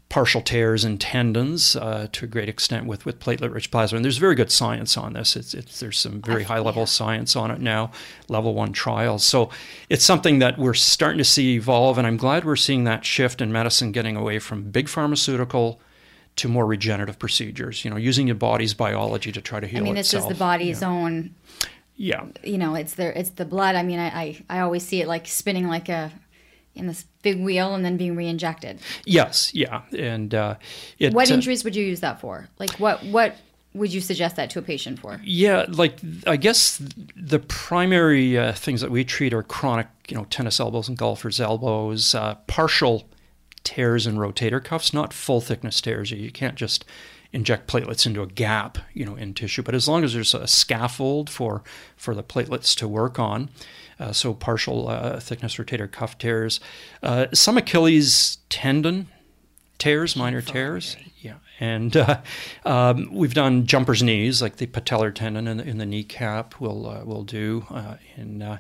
[0.09, 3.97] partial tears in tendons uh, to a great extent with, with platelet rich plasma.
[3.97, 5.35] And there's very good science on this.
[5.35, 6.85] It's, it's there's some very high level yeah.
[6.85, 7.91] science on it now,
[8.29, 9.23] level one trials.
[9.23, 9.49] So
[9.89, 11.97] it's something that we're starting to see evolve.
[11.97, 15.79] And I'm glad we're seeing that shift in medicine getting away from big pharmaceutical
[16.37, 19.83] to more regenerative procedures, you know, using your body's biology to try to heal I
[19.83, 20.23] mean, itself.
[20.23, 20.89] this is the body's yeah.
[20.89, 21.35] own
[21.97, 25.01] yeah you know it's the it's the blood i mean I, I i always see
[25.01, 26.11] it like spinning like a
[26.75, 28.79] in this big wheel and then being re-injected.
[29.05, 30.55] Yes, yeah, and uh,
[30.99, 32.47] it, what uh, injuries would you use that for?
[32.59, 33.35] Like what what
[33.73, 35.19] would you suggest that to a patient for?
[35.23, 36.81] Yeah, like I guess
[37.15, 41.39] the primary uh, things that we treat are chronic, you know, tennis elbows and golfers'
[41.41, 43.07] elbows, uh, partial
[43.63, 46.11] tears and rotator cuffs, not full thickness tears.
[46.11, 46.85] You can't just
[47.33, 49.61] inject platelets into a gap, you know, in tissue.
[49.61, 51.63] But as long as there's a scaffold for
[51.97, 53.49] for the platelets to work on,
[53.99, 56.59] uh, so partial uh, thickness rotator cuff tears,
[57.03, 59.07] uh, some Achilles tendon
[59.77, 60.97] tears, minor tears.
[61.21, 62.21] Yeah, and uh,
[62.65, 66.59] um, we've done jumper's knees, like the patellar tendon in the, in the kneecap.
[66.59, 68.59] We'll uh, we'll do uh, in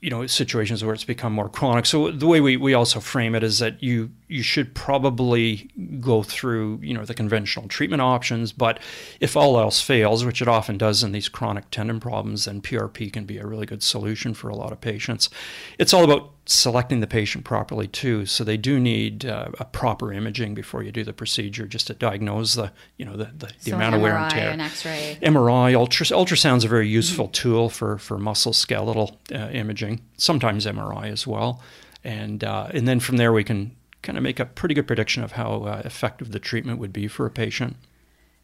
[0.00, 1.86] you know situations where it's become more chronic.
[1.86, 5.70] So the way we, we also frame it is that you you should probably
[6.00, 8.78] go through you know the conventional treatment options, but
[9.20, 13.12] if all else fails, which it often does in these chronic tendon problems, then PRP
[13.12, 15.30] can be a really good solution for a lot of patients.
[15.78, 18.24] It's all about selecting the patient properly too.
[18.24, 21.94] So they do need uh, a proper imaging before you do the procedure, just to
[21.94, 24.50] diagnose the you know the, the, the so amount of wear and tear.
[24.50, 25.18] An X-ray.
[25.22, 27.32] MRI, ultra, ultrasound is a very useful mm-hmm.
[27.32, 30.02] tool for for musculoskeletal uh, imaging.
[30.18, 31.62] Sometimes MRI as well,
[32.04, 35.22] and uh, and then from there we can kind of make a pretty good prediction
[35.22, 37.76] of how uh, effective the treatment would be for a patient.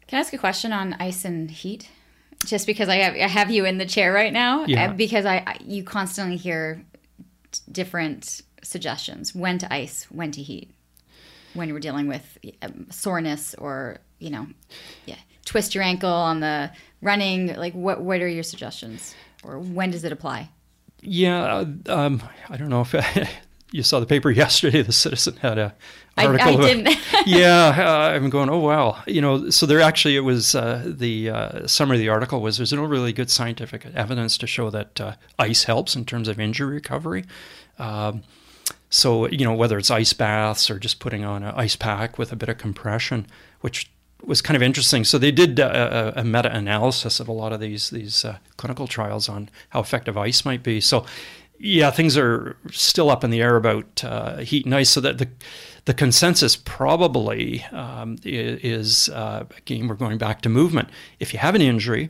[0.07, 1.89] Can I ask a question on ice and heat?
[2.45, 4.91] Just because I have I have you in the chair right now, yeah.
[4.91, 6.85] Uh, because I, you constantly hear
[7.71, 10.71] different suggestions when to ice, when to heat,
[11.53, 14.47] when you're dealing with um, soreness or, you know,
[15.05, 17.55] yeah, twist your ankle on the running.
[17.55, 19.15] Like, what, what are your suggestions?
[19.43, 20.49] Or when does it apply?
[21.01, 22.93] Yeah, um, I don't know if
[23.75, 24.81] you saw the paper yesterday.
[24.81, 25.75] The Citizen had a
[26.17, 26.47] article.
[26.47, 26.97] I, I didn't.
[27.25, 28.49] yeah, uh, I'm going.
[28.49, 29.49] Oh wow, you know.
[29.49, 32.83] So there actually, it was uh, the uh, summary of the article was there's no
[32.83, 37.25] really good scientific evidence to show that uh, ice helps in terms of injury recovery.
[37.77, 38.23] Um,
[38.89, 42.31] so you know whether it's ice baths or just putting on an ice pack with
[42.31, 43.27] a bit of compression,
[43.61, 43.89] which
[44.23, 45.03] was kind of interesting.
[45.03, 49.29] So they did a, a meta-analysis of a lot of these these uh, clinical trials
[49.29, 50.79] on how effective ice might be.
[50.81, 51.05] So
[51.59, 54.89] yeah, things are still up in the air about uh, heat and ice.
[54.89, 55.29] So that the
[55.85, 60.89] the consensus probably um, is uh, again we're going back to movement.
[61.19, 62.09] If you have an injury,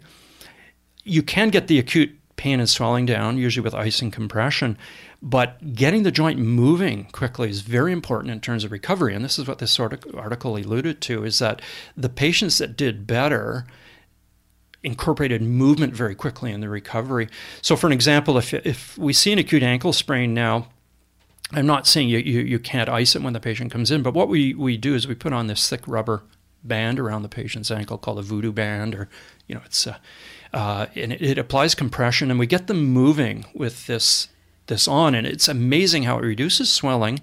[1.03, 4.77] you can get the acute pain and swelling down, usually with ice and compression.
[5.21, 9.15] But getting the joint moving quickly is very important in terms of recovery.
[9.15, 11.61] And this is what this sort of article alluded to: is that
[11.95, 13.65] the patients that did better
[14.85, 17.27] incorporated movement very quickly in the recovery.
[17.61, 20.67] So, for an example, if, if we see an acute ankle sprain now,
[21.51, 24.13] I'm not saying you, you, you can't ice it when the patient comes in, but
[24.13, 26.23] what we, we do is we put on this thick rubber
[26.63, 29.09] band around the patient's ankle called a voodoo band, or,
[29.47, 29.87] you know, it's,
[30.53, 34.29] uh, and it, it applies compression, and we get them moving with this,
[34.67, 37.19] this on, and it's amazing how it reduces swelling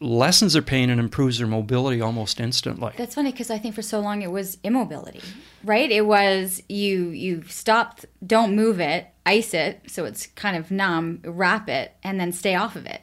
[0.00, 2.92] lessens their pain and improves their mobility almost instantly.
[2.96, 5.22] That's funny because I think for so long it was immobility,
[5.64, 5.90] right?
[5.90, 11.20] It was you you stop, don't move it, ice it so it's kind of numb,
[11.24, 13.02] wrap it, and then stay off of it.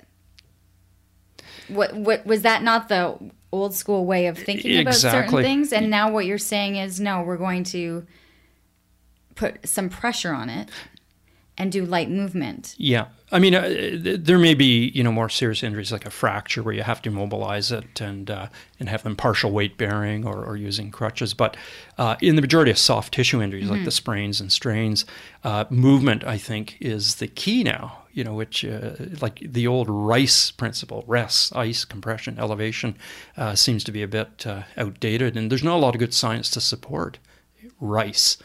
[1.68, 3.18] What what was that not the
[3.52, 5.74] old school way of thinking about certain things?
[5.74, 8.06] And now what you're saying is no, we're going to
[9.36, 10.70] put some pressure on it
[11.58, 12.76] and do light movement.
[12.78, 13.08] Yeah.
[13.34, 16.74] I mean, uh, there may be you know more serious injuries like a fracture where
[16.76, 18.48] you have to mobilize it and uh,
[18.80, 21.34] and have them partial weight bearing or, or using crutches.
[21.34, 21.58] But
[21.98, 23.74] uh, in the majority of soft tissue injuries mm-hmm.
[23.74, 25.06] like the sprains and strains,
[25.44, 28.04] uh, movement I think is the key now.
[28.14, 32.96] You know, which uh, like the old Rice principle, rest, ice, compression, elevation,
[33.36, 34.46] uh, seems to be a bit
[34.78, 37.18] outdated, and there's not a lot of good science to support
[37.80, 38.38] Rice.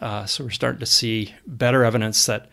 [0.00, 2.48] so we're starting to see better evidence that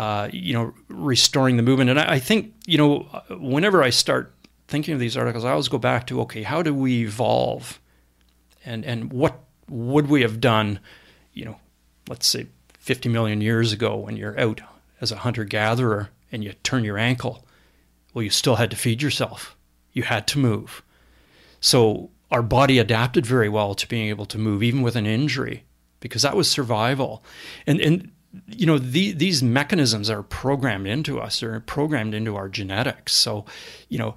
[0.00, 1.90] uh, you know, restoring the movement.
[1.90, 4.34] And I, I, think, you know, whenever I start
[4.66, 7.78] thinking of these articles, I always go back to, okay, how do we evolve?
[8.64, 10.80] And, and what would we have done,
[11.34, 11.58] you know,
[12.08, 12.46] let's say
[12.78, 14.62] 50 million years ago when you're out
[15.02, 17.44] as a hunter gatherer and you turn your ankle?
[18.14, 19.54] Well, you still had to feed yourself,
[19.92, 20.82] you had to move.
[21.60, 25.64] So our body adapted very well to being able to move, even with an injury,
[26.00, 27.22] because that was survival.
[27.66, 28.12] And, and
[28.46, 31.40] you know the, these mechanisms are programmed into us.
[31.40, 33.12] They're programmed into our genetics.
[33.12, 33.44] So
[33.88, 34.14] you know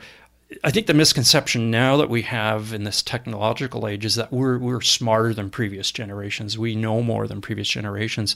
[0.64, 4.60] i think the misconception now that we have in this technological age is that we're,
[4.60, 6.60] we're smarter than previous generations.
[6.60, 8.36] We know more than previous generations.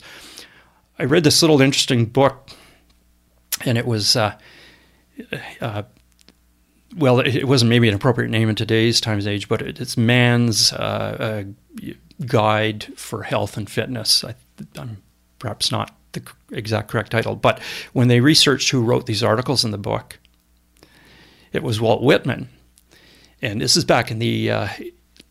[0.98, 2.50] I read this little interesting book
[3.66, 4.36] and it was uh,
[5.62, 5.84] uh,
[6.96, 11.46] well, it, wasn't maybe an appropriate name in today's times age, but it's man's uh,
[11.78, 11.92] uh,
[12.26, 14.24] guide for health and fitness.
[14.24, 14.36] I,
[14.78, 15.04] am
[15.40, 17.60] perhaps not the exact correct title, but
[17.94, 20.20] when they researched who wrote these articles in the book,
[21.52, 22.50] it was Walt Whitman.
[23.42, 24.68] And this is back in the uh,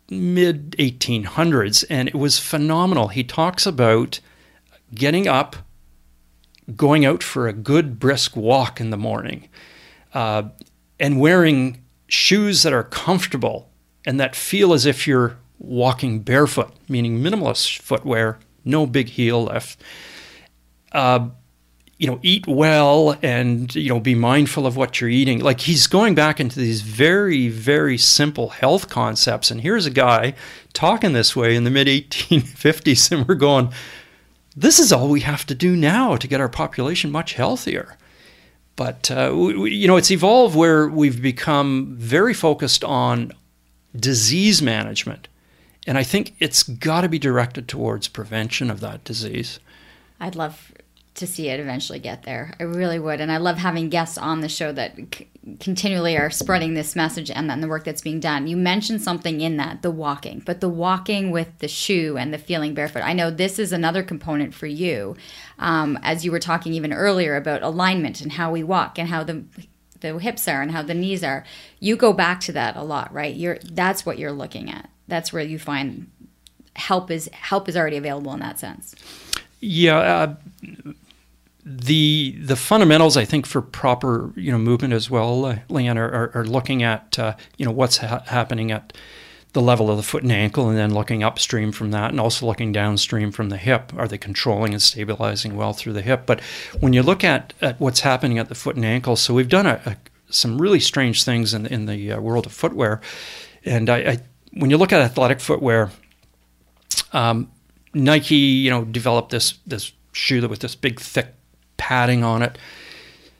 [0.09, 3.09] mid 1800s, and it was phenomenal.
[3.09, 4.19] He talks about
[4.93, 5.57] getting up,
[6.75, 9.49] going out for a good brisk walk in the morning,
[10.13, 10.43] uh,
[10.99, 13.69] and wearing shoes that are comfortable
[14.05, 19.81] and that feel as if you're walking barefoot, meaning minimalist footwear no big heel left.
[20.91, 21.29] Uh,
[21.97, 25.39] you know, eat well and, you know, be mindful of what you're eating.
[25.39, 29.49] Like he's going back into these very, very simple health concepts.
[29.49, 30.35] And here's a guy
[30.73, 33.73] talking this way in the mid 1850s, and we're going,
[34.55, 37.97] this is all we have to do now to get our population much healthier.
[38.75, 43.31] But, uh, we, you know, it's evolved where we've become very focused on
[43.95, 45.27] disease management
[45.87, 49.59] and I think it's got to be directed towards prevention of that disease.
[50.19, 50.73] I'd love
[51.15, 52.53] to see it eventually get there.
[52.59, 53.19] I really would.
[53.19, 55.27] And I love having guests on the show that c-
[55.59, 58.45] continually are spreading this message and then the work that's being done.
[58.45, 62.37] You mentioned something in that, the walking, but the walking with the shoe and the
[62.37, 63.01] feeling barefoot.
[63.01, 65.15] I know this is another component for you.
[65.57, 69.23] Um, as you were talking even earlier about alignment and how we walk and how
[69.23, 69.43] the
[69.99, 71.43] the hips are and how the knees are.
[71.79, 73.35] You go back to that a lot, right?
[73.35, 76.09] You're that's what you're looking at that's where you find
[76.75, 78.95] help is help is already available in that sense.
[79.59, 80.35] Yeah, uh,
[81.65, 86.11] the the fundamentals I think for proper you know movement as well, uh, Leanne, are,
[86.13, 88.93] are, are, looking at uh, you know what's ha- happening at
[89.53, 92.45] the level of the foot and ankle, and then looking upstream from that, and also
[92.45, 93.91] looking downstream from the hip.
[93.97, 96.23] Are they controlling and stabilizing well through the hip?
[96.25, 96.41] But
[96.79, 99.65] when you look at, at what's happening at the foot and ankle, so we've done
[99.65, 99.97] a, a,
[100.29, 103.01] some really strange things in in the uh, world of footwear,
[103.65, 104.17] and I, I
[104.59, 105.91] when you look at athletic footwear,
[107.13, 107.51] um,
[107.93, 111.33] Nike, you know, developed this this shoe that with this big thick
[111.77, 112.57] padding on it.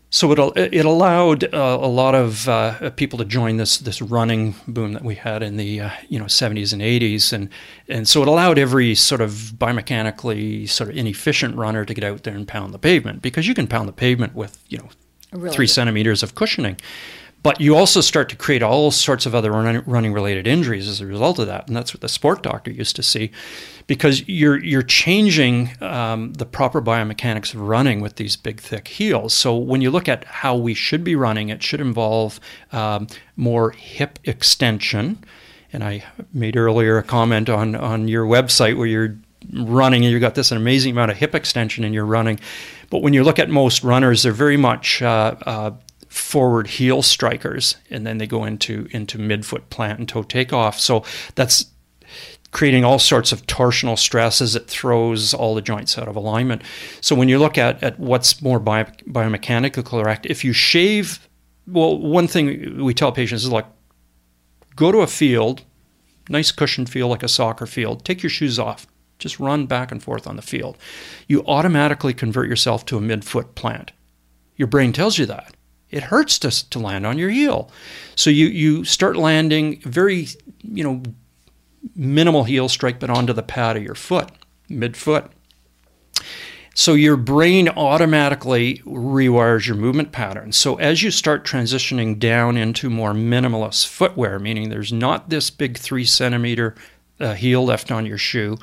[0.10, 4.56] So it it allowed uh, a lot of uh, people to join this this running
[4.66, 7.50] boom that we had in the uh, you know 70s and 80s, and
[7.90, 12.24] and so it allowed every sort of biomechanically sort of inefficient runner to get out
[12.24, 14.90] there and pound the pavement because you can pound the pavement with you know
[15.34, 15.54] really?
[15.54, 16.78] three centimeters of cushioning.
[17.44, 21.06] But you also start to create all sorts of other running related injuries as a
[21.06, 23.32] result of that, and that's what the sport doctor used to see,
[23.86, 29.34] because you're you're changing um, the proper biomechanics of running with these big thick heels.
[29.34, 32.40] So when you look at how we should be running, it should involve
[32.74, 33.08] um,
[33.38, 35.24] more hip extension.
[35.72, 39.16] And I made earlier a comment on on your website where you're
[39.54, 42.40] running and you've got this amazing amount of hip extension and you're running.
[42.90, 45.72] But when you look at most runners, they're very much uh, uh,
[46.18, 50.80] forward heel strikers, and then they go into into midfoot plant and toe takeoff.
[50.80, 51.04] So
[51.36, 51.66] that's
[52.52, 54.56] creating all sorts of torsional stresses.
[54.56, 56.62] it throws all the joints out of alignment.
[57.02, 61.28] So when you look at, at what's more bio, biomechanical correct, if you shave,
[61.68, 63.66] well, one thing we tell patients is like,
[64.76, 65.64] go to a field,
[66.30, 68.88] nice cushioned field like a soccer field, take your shoes off,
[69.20, 70.78] just run back and forth on the field.
[71.28, 73.92] You automatically convert yourself to a midfoot plant.
[74.56, 75.57] Your brain tells you that.
[75.90, 77.72] It hurts to, to land on your heel.
[78.16, 80.28] So you, you start landing very,
[80.62, 81.04] you know,
[81.96, 84.30] minimal heel strike, but onto the pad of your foot,
[84.70, 85.30] midfoot.
[86.74, 90.52] So your brain automatically rewires your movement pattern.
[90.52, 95.78] So as you start transitioning down into more minimalist footwear, meaning there's not this big
[95.78, 96.76] three centimeter
[97.20, 98.60] uh, heel left on your shoe,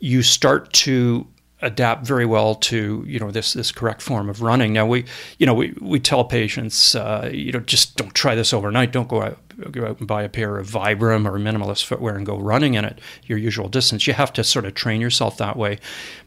[0.00, 1.26] you start to
[1.60, 4.72] adapt very well to you know this this correct form of running.
[4.72, 5.04] Now we
[5.38, 8.92] you know we, we tell patients uh, you know just don't try this overnight.
[8.92, 9.38] Don't go out
[9.72, 12.84] go out and buy a pair of Vibram or minimalist footwear and go running in
[12.84, 14.06] it your usual distance.
[14.06, 15.78] You have to sort of train yourself that way.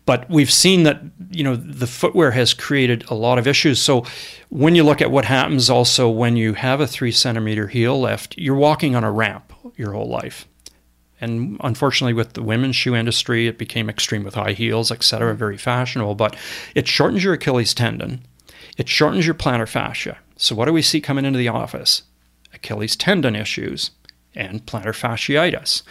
[0.06, 3.82] But we've seen that you know the footwear has created a lot of issues.
[3.82, 4.06] So
[4.50, 8.38] when you look at what happens also when you have a three centimeter heel lift,
[8.38, 10.48] you're walking on a ramp your whole life
[11.22, 15.40] and unfortunately, with the women's shoe industry, it became extreme with high heels, etc., mm-hmm.
[15.40, 16.16] very fashionable.
[16.16, 16.36] But
[16.76, 18.22] it shortens your Achilles tendon,
[18.78, 20.18] it shortens your plantar fascia.
[20.36, 22.04] So, what do we see coming into the office?
[22.54, 23.92] Achilles tendon issues
[24.36, 25.84] and plantar fasciitis.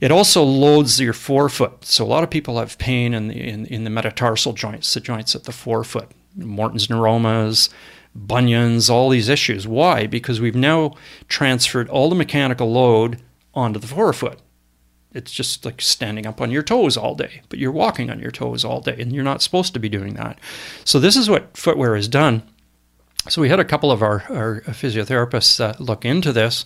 [0.00, 1.84] It also loads your forefoot.
[1.84, 5.00] So, a lot of people have pain in the, in, in the metatarsal joints, the
[5.00, 7.68] joints at the forefoot, Morton's neuromas,
[8.14, 9.68] bunions, all these issues.
[9.68, 10.06] Why?
[10.06, 10.94] Because we've now
[11.28, 13.20] transferred all the mechanical load
[13.54, 14.38] onto the forefoot.
[15.14, 18.30] It's just like standing up on your toes all day, but you're walking on your
[18.30, 20.38] toes all day, and you're not supposed to be doing that.
[20.84, 22.42] So, this is what footwear has done.
[23.28, 26.64] So, we had a couple of our, our physiotherapists uh, look into this,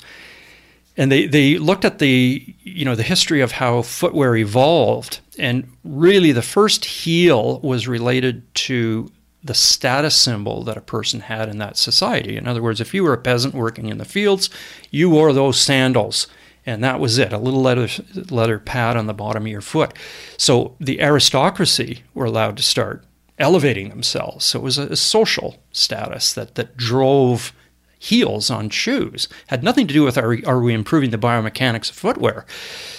[0.96, 5.68] and they, they looked at the you know the history of how footwear evolved, and
[5.84, 9.10] really the first heel was related to
[9.42, 12.36] the status symbol that a person had in that society.
[12.36, 14.50] In other words, if you were a peasant working in the fields,
[14.90, 16.26] you wore those sandals
[16.66, 17.88] and that was it a little leather,
[18.30, 19.94] leather pad on the bottom of your foot.
[20.36, 23.04] So the aristocracy were allowed to start
[23.38, 24.44] elevating themselves.
[24.44, 27.52] So it was a, a social status that, that drove
[27.98, 29.28] heels on shoes.
[29.46, 32.44] Had nothing to do with are, are we improving the biomechanics of footwear.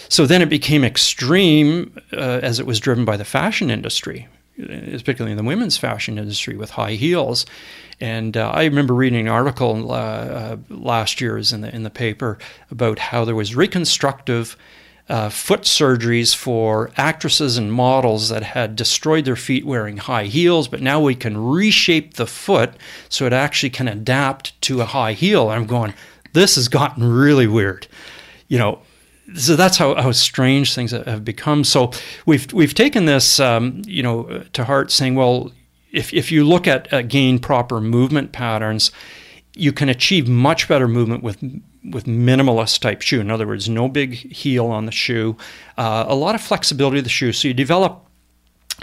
[0.09, 4.28] So then it became extreme uh, as it was driven by the fashion industry,
[4.58, 7.45] particularly in the women's fashion industry with high heels.
[7.99, 11.89] And uh, I remember reading an article uh, uh, last year in the in the
[11.89, 12.38] paper
[12.70, 14.55] about how there was reconstructive
[15.10, 20.68] uh, foot surgeries for actresses and models that had destroyed their feet wearing high heels,
[20.68, 22.74] but now we can reshape the foot
[23.08, 25.49] so it actually can adapt to a high heel.
[25.49, 25.93] And I'm going,
[26.34, 27.88] this has gotten really weird,
[28.47, 28.80] you know.
[29.36, 31.63] So that's how, how strange things have become.
[31.63, 31.91] So
[32.25, 35.51] we've we've taken this, um, you know, to heart, saying, well,
[35.91, 38.91] if, if you look at again proper movement patterns,
[39.53, 41.41] you can achieve much better movement with
[41.84, 43.19] with minimalist type shoe.
[43.19, 45.38] In other words, no big heel on the shoe,
[45.78, 47.32] uh, a lot of flexibility of the shoe.
[47.32, 48.05] So you develop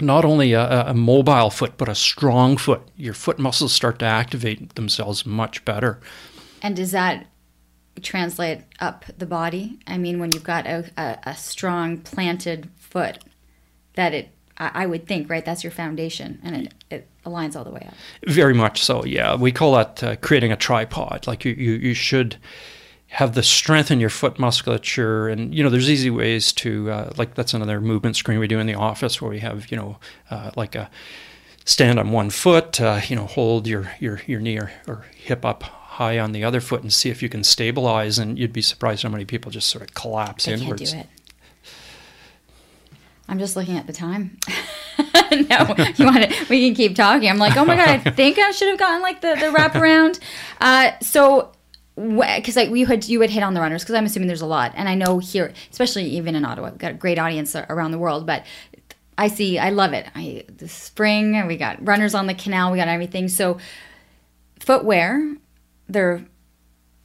[0.01, 2.81] not only a, a, mobile foot but a strong foot.
[2.97, 5.99] Your foot muscles start to activate themselves much better.
[6.61, 7.27] And does that
[8.01, 9.79] translate up the body?
[9.87, 13.19] I mean, when you've got a, a, a strong planted foot,
[13.93, 15.43] that it I, would think, right?
[15.43, 17.93] That's your foundation, and it, it aligns all the way up.
[18.25, 19.03] Very much so.
[19.03, 21.27] Yeah, we call that uh, creating a tripod.
[21.27, 22.37] Like you, you, you should
[23.07, 27.13] have the strength in your foot musculature, and you know, there's easy ways to uh,
[27.17, 29.97] like that's another movement screen we do in the office where we have you know
[30.31, 30.89] uh, like a
[31.65, 35.43] stand on one foot, uh, you know, hold your your your knee or, or hip
[35.43, 35.65] up
[35.95, 39.03] high on the other foot and see if you can stabilize, and you'd be surprised
[39.03, 40.91] how many people just sort of collapse they inwards.
[40.91, 41.71] Can't do it.
[43.27, 44.37] I'm just looking at the time.
[44.99, 46.45] no, you want to?
[46.49, 47.29] We can keep talking.
[47.29, 50.19] I'm like, oh my god, I think I should have gotten like the the wraparound.
[50.61, 51.51] Uh, so
[51.95, 54.45] because like we had you had hit on the runners because I'm assuming there's a
[54.45, 57.91] lot, and I know here, especially even in Ottawa, we've got a great audience around
[57.91, 58.25] the world.
[58.25, 58.45] But
[59.17, 60.07] I see, I love it.
[60.13, 63.29] I the spring, we got runners on the canal, we got everything.
[63.29, 63.57] So
[64.59, 65.37] footwear,
[65.87, 66.25] they're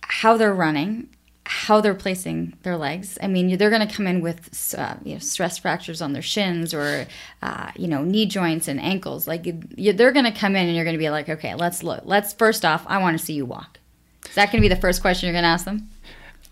[0.02, 1.08] how they're running
[1.50, 3.18] how they're placing their legs.
[3.20, 6.22] I mean, they're going to come in with uh, you know, stress fractures on their
[6.22, 7.08] shins or
[7.42, 9.26] uh, you know knee joints and ankles.
[9.26, 11.82] Like you, they're going to come in and you're going to be like, okay, let's
[11.82, 12.02] look.
[12.04, 13.80] Let's first off, I want to see you walk.
[14.28, 15.88] Is that going to be the first question you're going to ask them?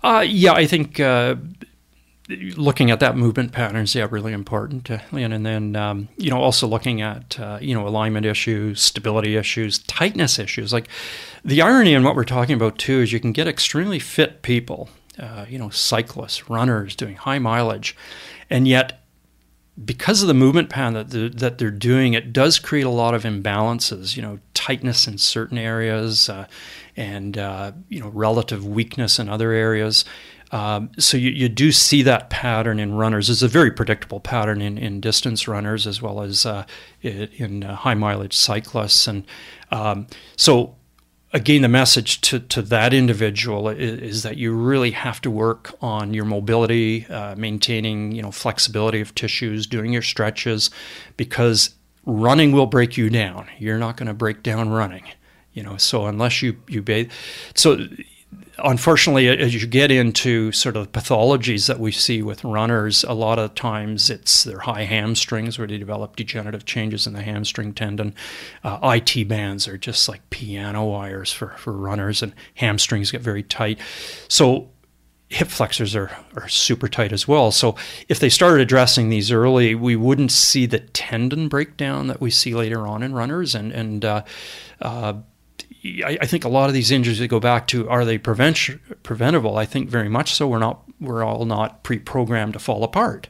[0.02, 1.36] Uh, yeah, I think uh,
[2.28, 4.90] looking at that movement patterns, yeah, really important.
[4.90, 9.36] And, and then, um, you know, also looking at, uh, you know, alignment issues, stability
[9.36, 10.72] issues, tightness issues.
[10.72, 10.88] Like
[11.44, 14.88] the irony in what we're talking about too is you can get extremely fit people,
[15.18, 17.96] uh, you know, cyclists, runners doing high mileage,
[18.50, 19.04] and yet
[19.84, 23.14] because of the movement pattern that they're, that they're doing, it does create a lot
[23.14, 24.16] of imbalances.
[24.16, 26.46] You know, tightness in certain areas, uh,
[26.96, 30.04] and uh, you know, relative weakness in other areas.
[30.50, 33.28] Um, so you, you do see that pattern in runners.
[33.28, 36.64] It's a very predictable pattern in, in distance runners as well as uh,
[37.02, 39.06] in uh, high mileage cyclists.
[39.06, 39.24] And
[39.70, 40.74] um, so
[41.32, 45.74] again, the message to, to that individual is, is, that you really have to work
[45.80, 50.70] on your mobility, uh, maintaining you know flexibility of tissues, doing your stretches,
[51.16, 51.74] because
[52.06, 53.48] running will break you down.
[53.58, 55.04] You're not going to break down running,
[55.52, 55.76] you know.
[55.76, 57.10] So unless you you bathe,
[57.54, 57.86] so
[58.58, 63.38] unfortunately, as you get into sort of pathologies that we see with runners, a lot
[63.38, 68.14] of times it's their high hamstrings where they develop degenerative changes in the hamstring tendon.
[68.64, 73.42] Uh, IT bands are just like piano wires for, for runners, and hamstrings get very
[73.42, 73.78] tight.
[74.28, 74.70] So
[75.28, 77.50] hip flexors are, are super tight as well.
[77.50, 77.76] So
[78.08, 82.54] if they started addressing these early, we wouldn't see the tendon breakdown that we see
[82.54, 83.54] later on in runners.
[83.54, 84.24] And, and uh,
[84.80, 85.14] uh,
[85.84, 88.56] I, I, think a lot of these injuries that go back to are they prevent,
[89.02, 89.56] preventable?
[89.56, 90.48] I think very much so.
[90.48, 93.28] We're not we're all not pre-programmed to fall apart.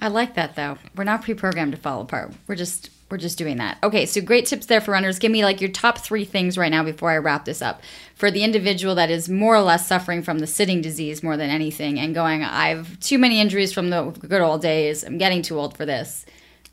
[0.00, 0.78] I like that though.
[0.94, 2.32] We're not pre-programmed to fall apart.
[2.46, 3.78] We're just we're just doing that.
[3.84, 5.18] Okay, so great tips there for runners.
[5.20, 7.80] Give me like your top three things right now before I wrap this up.
[8.16, 11.50] For the individual that is more or less suffering from the sitting disease more than
[11.50, 15.04] anything and going, I've too many injuries from the good old days.
[15.04, 16.26] I'm getting too old for this.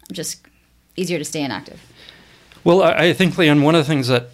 [0.09, 0.45] I'm just
[0.95, 1.81] easier to stay inactive.
[2.63, 4.29] Well, I think, Leanne, one of the things that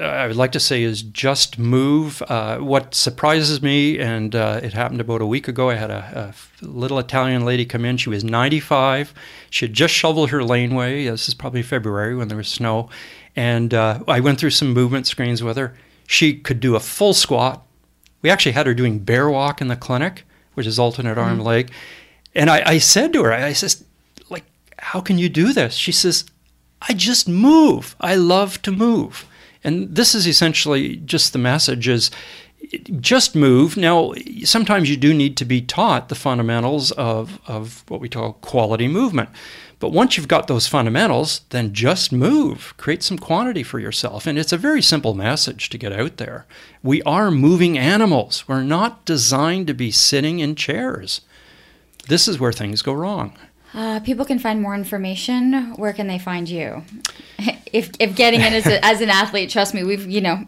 [0.00, 2.22] I would like to say is just move.
[2.22, 6.34] Uh, what surprises me, and uh, it happened about a week ago, I had a,
[6.62, 7.96] a, little Italian lady come in.
[7.96, 9.14] She was 95.
[9.50, 11.04] She had just shoveled her laneway.
[11.04, 12.88] This is probably February when there was snow.
[13.36, 15.76] And uh, I went through some movement screens with her.
[16.06, 17.64] She could do a full squat.
[18.22, 20.24] We actually had her doing bear walk in the clinic,
[20.54, 21.46] which is alternate arm mm-hmm.
[21.46, 21.70] leg.
[22.34, 23.84] And I, I said to her, I says,
[24.28, 24.44] like,
[24.78, 25.74] how can you do this?
[25.74, 26.24] She says,
[26.88, 27.96] I just move.
[28.00, 29.26] I love to move.
[29.62, 32.10] And this is essentially just the message is
[33.00, 33.76] just move.
[33.76, 34.12] Now,
[34.44, 38.88] sometimes you do need to be taught the fundamentals of, of what we call quality
[38.88, 39.30] movement.
[39.80, 42.74] But once you've got those fundamentals, then just move.
[42.76, 44.26] Create some quantity for yourself.
[44.26, 46.46] And it's a very simple message to get out there.
[46.82, 48.46] We are moving animals.
[48.48, 51.20] We're not designed to be sitting in chairs.
[52.08, 53.36] This is where things go wrong.
[53.74, 55.74] Uh, people can find more information.
[55.74, 56.84] Where can they find you?
[57.72, 60.46] if if getting in as, a, as an athlete, trust me, we've you know,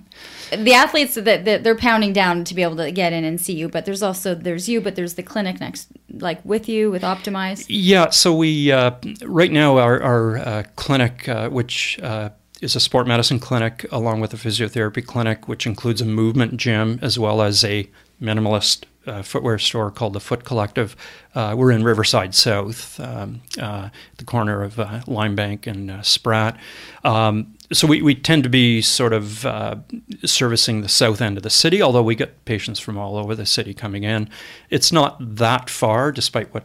[0.51, 3.69] the athletes that, they're pounding down to be able to get in and see you.
[3.69, 7.67] But there's also there's you, but there's the clinic next, like with you with Optimize.
[7.69, 8.11] Yeah.
[8.11, 13.09] So we uh, right now our our uh, clinic, uh, which uh, is a sport
[13.09, 17.65] medicine clinic along with a physiotherapy clinic, which includes a movement gym as well as
[17.65, 17.91] a
[18.21, 20.97] minimalist uh, footwear store called the Foot Collective.
[21.35, 26.59] Uh, we're in Riverside South, um, uh, the corner of uh, Limebank and uh, Spratt.
[27.05, 29.77] Um, so we, we tend to be sort of uh,
[30.25, 33.47] servicing the south end of the city, although we get patients from all over the
[33.47, 34.29] city coming in.
[34.71, 36.65] It's not that far, despite what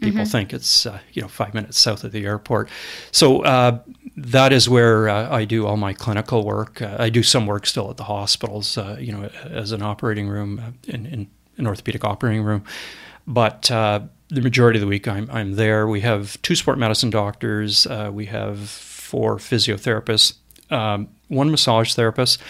[0.00, 0.30] people mm-hmm.
[0.30, 2.68] think it's uh, you know five minutes south of the airport.
[3.12, 3.78] So uh,
[4.16, 6.82] that is where uh, I do all my clinical work.
[6.82, 11.06] I do some work still at the hospitals, you know, as an operating room in,
[11.06, 12.64] in an orthopedic operating room.
[13.26, 15.86] But uh, the majority of the week, I'm, I'm there.
[15.86, 17.86] We have two sport medicine doctors.
[17.86, 20.34] Uh, we have four physiotherapists,
[20.70, 22.40] um, one massage therapist.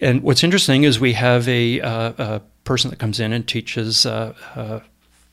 [0.00, 4.06] And what's interesting is we have a, uh, a person that comes in and teaches
[4.06, 4.80] uh, uh,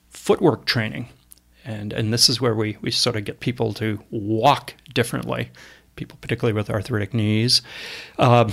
[0.09, 1.09] footwork training.
[1.69, 5.51] And, and this is where we, we sort of get people to walk differently,
[5.95, 7.61] people particularly with arthritic knees.
[8.17, 8.51] Um,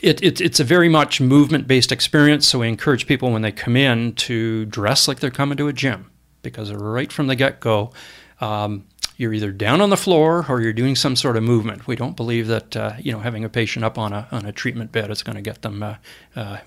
[0.00, 2.46] it, it, it's a very much movement based experience.
[2.46, 5.72] So we encourage people when they come in to dress like they're coming to a
[5.72, 6.10] gym
[6.42, 7.92] because right from the get go,
[8.40, 8.84] um,
[9.16, 11.88] you're either down on the floor or you're doing some sort of movement.
[11.88, 14.52] We don't believe that uh, you know having a patient up on a on a
[14.52, 15.96] treatment bed is going to get them uh,
[16.36, 16.58] uh,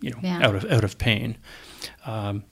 [0.00, 0.46] you know yeah.
[0.46, 1.36] out of out of pain.
[2.04, 2.44] Um,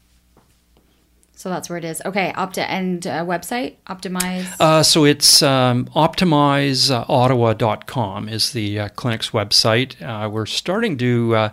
[1.42, 2.00] so that's where it is.
[2.06, 4.46] Okay, Opta and uh, website optimize.
[4.60, 10.00] Uh, so it's um, optimizeottawa.com is the uh, clinic's website.
[10.00, 11.52] Uh, we're starting to uh,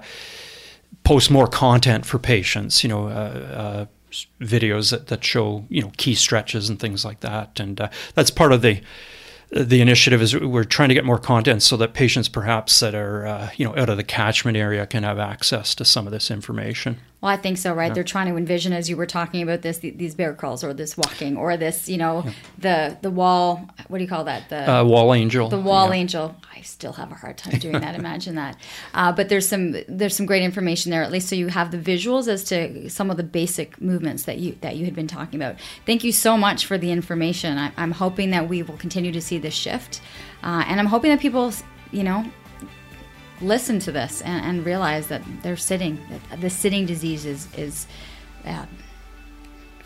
[1.03, 2.84] post more content for patients.
[2.84, 3.88] You know, uh,
[4.40, 7.82] videos that, that show you know key stretches and things like that, and
[8.14, 8.84] that's part of the
[9.49, 13.49] the initiative is we're trying to get more content so that patients perhaps that are
[13.56, 16.99] you know out of the catchment area can have access to some of this information.
[17.22, 17.88] Well, I think so, right?
[17.88, 17.96] Yeah.
[17.96, 20.96] They're trying to envision, as you were talking about this, these bear crawls or this
[20.96, 22.32] walking or this, you know, yeah.
[22.58, 23.70] the the wall.
[23.90, 24.48] What do you call that?
[24.48, 25.50] The uh, wall angel.
[25.50, 25.96] The wall yeah.
[25.96, 26.36] angel.
[26.56, 27.96] I still have a hard time doing that.
[28.00, 28.58] Imagine that.
[28.94, 31.78] Uh, but there's some there's some great information there, at least, so you have the
[31.78, 35.41] visuals as to some of the basic movements that you that you had been talking
[35.41, 35.58] about.
[35.86, 37.58] Thank you so much for the information.
[37.58, 40.02] I, am hoping that we will continue to see this shift,
[40.41, 41.52] uh, and I'm hoping that people,
[41.91, 42.24] you know,
[43.41, 45.99] listen to this and, and realize that they're sitting.
[46.30, 47.88] That the sitting disease is is.
[48.45, 48.66] Uh,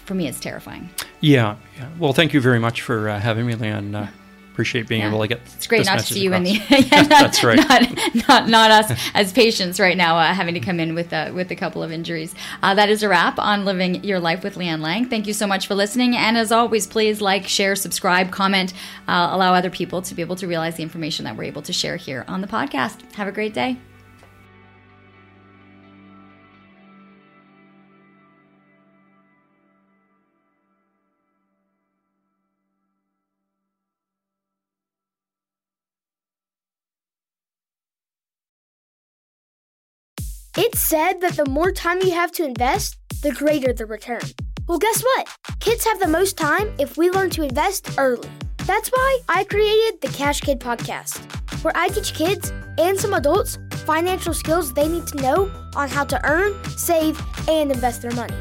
[0.05, 0.89] for me, it's terrifying.
[1.21, 1.87] Yeah, yeah.
[1.97, 3.95] Well, thank you very much for uh, having me, Leanne.
[3.95, 4.07] Uh,
[4.53, 5.09] appreciate being yeah.
[5.09, 5.41] able to get.
[5.55, 6.51] It's great not to see you in the.
[6.69, 7.57] yeah, not, That's right.
[7.57, 11.31] Not, not, not us as patients right now, uh, having to come in with uh,
[11.33, 12.33] with a couple of injuries.
[12.61, 15.05] Uh, that is a wrap on living your life with Leanne Lang.
[15.05, 18.73] Thank you so much for listening, and as always, please like, share, subscribe, comment,
[19.07, 21.73] uh, allow other people to be able to realize the information that we're able to
[21.73, 23.11] share here on the podcast.
[23.13, 23.77] Have a great day.
[40.73, 44.23] It's said that the more time you have to invest, the greater the return.
[44.67, 45.27] Well, guess what?
[45.59, 48.27] Kids have the most time if we learn to invest early.
[48.65, 51.19] That's why I created the Cash Kid podcast,
[51.63, 56.05] where I teach kids and some adults financial skills they need to know on how
[56.05, 58.33] to earn, save, and invest their money.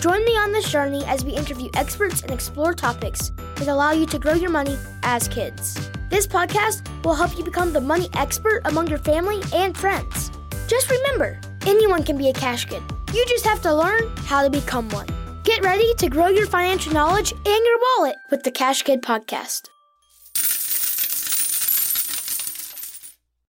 [0.00, 4.04] Join me on this journey as we interview experts and explore topics that allow you
[4.04, 5.80] to grow your money as kids.
[6.10, 10.30] This podcast will help you become the money expert among your family and friends.
[10.68, 12.82] Just remember, Anyone can be a cash kid.
[13.12, 15.08] You just have to learn how to become one.
[15.44, 19.68] Get ready to grow your financial knowledge and your wallet with the Cash Kid podcast.